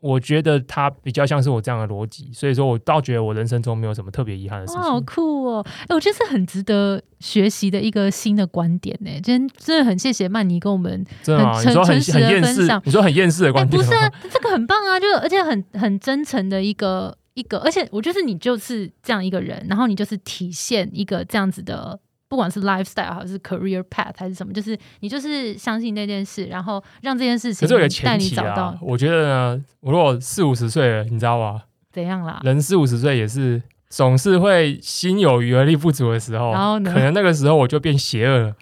[0.00, 4.82] 我觉得他比较像是我这样的逻辑，所以说我倒觉得我人生中没有什么特别遗憾的事情。
[4.82, 5.66] 好酷哦！
[5.88, 9.10] 哎，我觉得是很值得学习的一个新的观点呢。
[9.22, 12.80] 今天真的很谢谢曼妮跟我们很诚诚实的分享。
[12.84, 21.98] 你说很厌世的观点，不是啊，这个很棒啊，就而且很很真诚的一个一个，而且我觉得你就是这样一个人，然后你就是体现一个这样子的。
[22.28, 27.66] 不管是 lifestyle 还是 career path 还是什么，就是你就是相信那件事，然后让这件事情
[28.04, 28.76] 带你找到。
[28.82, 31.62] 我觉得呢，我如果四五十岁了，你知道吧？
[31.90, 32.38] 怎样啦？
[32.44, 38.54] 人四五十岁也是总是会心有余而力不足的时候，然后可能那个时候我就变邪恶了，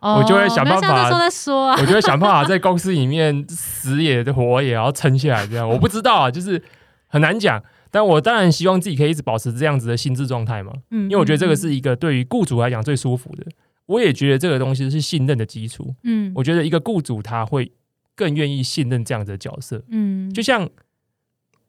[0.00, 1.08] 我就会想办法。
[1.08, 5.46] 说再说啊，我就会想办法在公司里面死也活也要撑下来。
[5.46, 6.62] 这样我不知道啊，就是
[7.08, 7.62] 很难讲。
[7.94, 13.46] 但我当然希望自己可以一直保持这样子的心智状态嘛，嗯，因为我觉得这个是一个对于雇主来讲最舒服的。
[13.86, 17.70] 我也觉得这个东西是信任的基础，嗯，我觉得一个雇主他会
[18.16, 20.68] 更愿意信任这样的角色，嗯，就像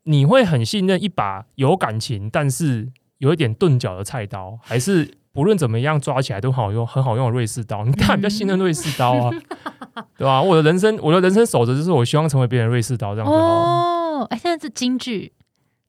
[0.05, 7.85] 你会很信任一把有感情但是有一点钝角的菜刀，还是不论怎么样抓起来都好用、很好用的瑞士刀？
[7.85, 9.29] 你当然比较信任瑞士刀啊，
[10.17, 10.41] 对吧？
[10.41, 14.25] 我的人生，我的人生守则就是我希望成为别人瑞士刀这样子哦。
[14.31, 15.31] 哎，现在是京剧。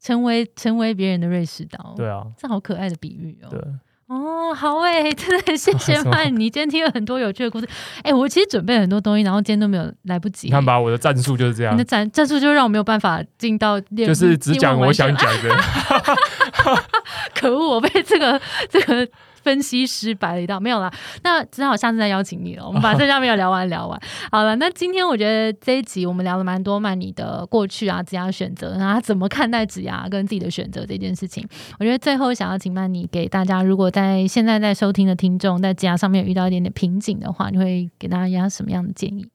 [0.07, 3.48] 成为成为别人的瑞士刀，对啊，这好可爱的比喻哦。
[3.50, 3.61] 对，
[4.07, 7.68] 哦，好哎， 真的很谢谢 曼妮，今天听了很多有趣的故事。
[8.04, 10.46] 哎，我其实准备了很多东西，然后今天都没有来不及。
[10.46, 11.74] 你看吧，我的战术就是这样。
[11.74, 15.50] 你的战战术就让我没有办法进到，就是只讲我想讲的。
[17.34, 18.40] 可恶，我被这个
[18.70, 19.09] 这个。
[19.47, 20.92] 分析师摆了一道，没有啦，
[21.22, 22.66] 那只好下次再邀请你了。
[22.66, 24.01] 我们把这下没有聊完聊完，
[24.32, 24.57] 好了。
[24.57, 31.47] 那今天我觉得这一集我们聊了蛮多曼妮的过去啊，职涯选择，然后怎么看待职涯跟自己的选择这件事情。
[31.78, 39.28] 我觉得最后想要请曼妮给大家，如果在现在在收听的听众在职涯上面遇到一点点瓶颈的话，你会给大家什么样的建议？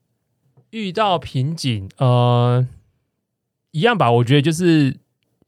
[0.72, 2.66] 遇到瓶颈，呃，
[3.70, 4.12] 一样吧。
[4.12, 4.98] 我觉得就是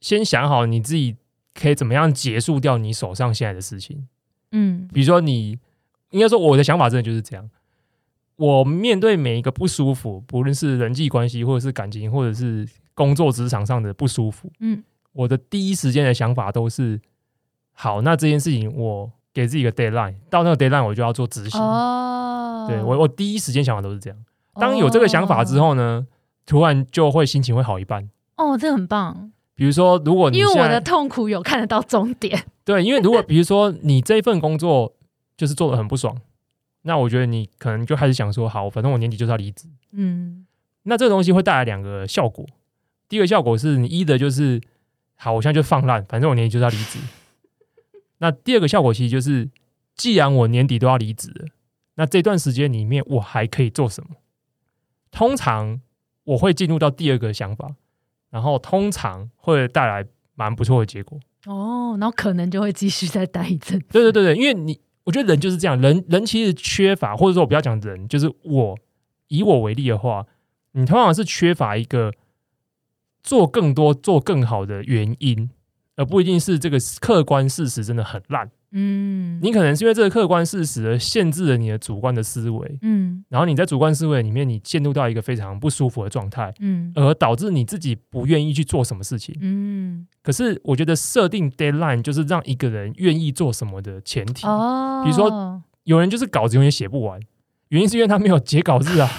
[0.01, 1.17] 先想好你自己
[1.53, 4.07] 可以怎么样结束掉你手上现在的事情。
[4.55, 5.59] 嗯，比如说你
[6.11, 7.49] 应该说我的想法真的就是这样。
[8.37, 14.83] 我面对每一个不舒服，不论是人际关系，或者是感情，或者是工作职场上的不舒服，嗯，
[15.13, 16.99] 我的第一时间的想法都是：
[17.73, 21.61] 好，那这件事情我给自己一个 deadline，到那个 deadline 我就要做执行。
[21.61, 24.19] 哦，对我我第一时间想法都是这样。
[24.55, 26.05] 当有这个想法之后呢，
[26.45, 28.09] 突然就会心情会好一半。
[28.35, 29.31] 哦，这很棒。
[29.55, 34.93] 比如说，如果你因为我的痛苦有看得到终点， 对，因为如果比如说你这份工作
[35.35, 36.15] 就是做的很不爽。
[36.87, 39.67] 那我觉得你可能就开始想说，好，反正我年底就是要离职。
[39.91, 40.45] 嗯，
[40.83, 42.45] 那这个东西会带来两个效果。
[43.09, 44.61] 第一个效果是你一的就是，
[45.15, 46.99] 好，我现在就放烂，反正我年底就是要离职。
[48.19, 49.49] 那第二个效果其实就是，
[49.95, 51.47] 既然我年底都要离职了，
[51.95, 54.17] 那这段时间里面我还可以做什么？
[55.09, 55.81] 通常
[56.23, 57.73] 我会进入到第二个想法，
[58.35, 60.05] 然后通常会带来
[60.35, 61.17] 蛮不错的结果。
[61.45, 63.79] 哦，然后可能就会继续再待一阵。
[63.89, 64.77] 对对对对，因为你。
[65.05, 68.75] 我觉得人就是这样，人人其实缺乏，或者说我不要讲人，就是我
[69.27, 70.25] 以我为例的话，
[70.71, 72.11] 你通常是缺乏一个
[73.21, 75.51] 做更多、做更好的原因，
[75.95, 78.49] 而不一定是这个客观事实真的很烂。
[78.77, 90.05] 嗯，你可能是因为这个客观事实而限制了你的主观的思维，嗯，然后你在主观思维里面，你陷入到一个非常不舒服的状态，嗯，而导致你自己不愿意去做什么事情，嗯。
[90.21, 94.45] 可是我觉得设定 deadline 就是让一个人愿意做什么的前提。
[94.45, 97.17] 哦，比如说有人就是稿子永远写不完，
[97.69, 99.09] 原因是因为他没有 截稿日啊。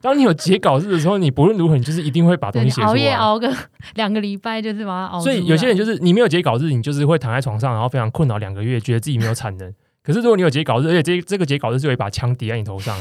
[0.00, 2.86] 当你有截稿日的时候，你不论如何，你就是一定会把东西写出来。
[2.86, 3.52] 熬夜熬个
[3.96, 5.20] 两个礼拜，就是把它熬。
[5.20, 9.72] 所以有些人就是你没有截稿日，你就是会躺在床上，然后非常困扰两个月，觉得自己没有产能。
[10.02, 12.96] 可是如果你有截稿日，而且这这个截稿日就有一把枪抵在你头上，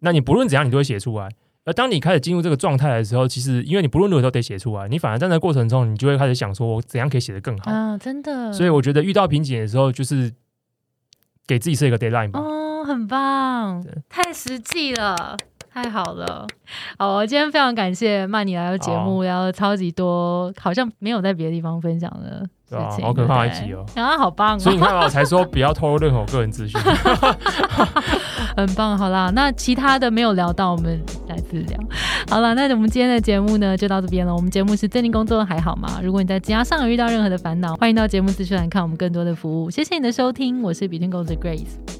[0.00, 1.28] 那你不论怎样，你都会写出来。
[1.66, 7.98] 而当你开始进入这个状态的时候，其实因为你不论如何都得写出来，你反而在那过程中，你就会开始想说，我怎样可以写得更好啊？
[7.98, 8.50] 真的。
[8.50, 10.32] 所以我觉得遇到瓶颈的时候，就是
[11.46, 12.40] 给自己设一个 deadline 吧。
[12.40, 15.36] 哦，很棒，太实际了。
[15.72, 16.46] 太好了，
[16.98, 26.80] 好，我今天非常感谢曼妮来到节目，聊超级多，好像没有在别的地方分享的事情，好可怕一集哦，啊，好棒，所以你看我才说不要透露任何个人资讯，
[28.56, 31.78] 很棒，好啦，那其他的没有聊到，我们再次聊，
[32.28, 36.00] 好了，那我们今天的节目呢就到这边了，我们节目是最近工作还好吗？
[36.02, 41.99] 如果你在职上有遇到任何的烦恼，欢迎到节目资讯栏看我们更多的服务，谢谢你的收听，我是 Between Goals Grace。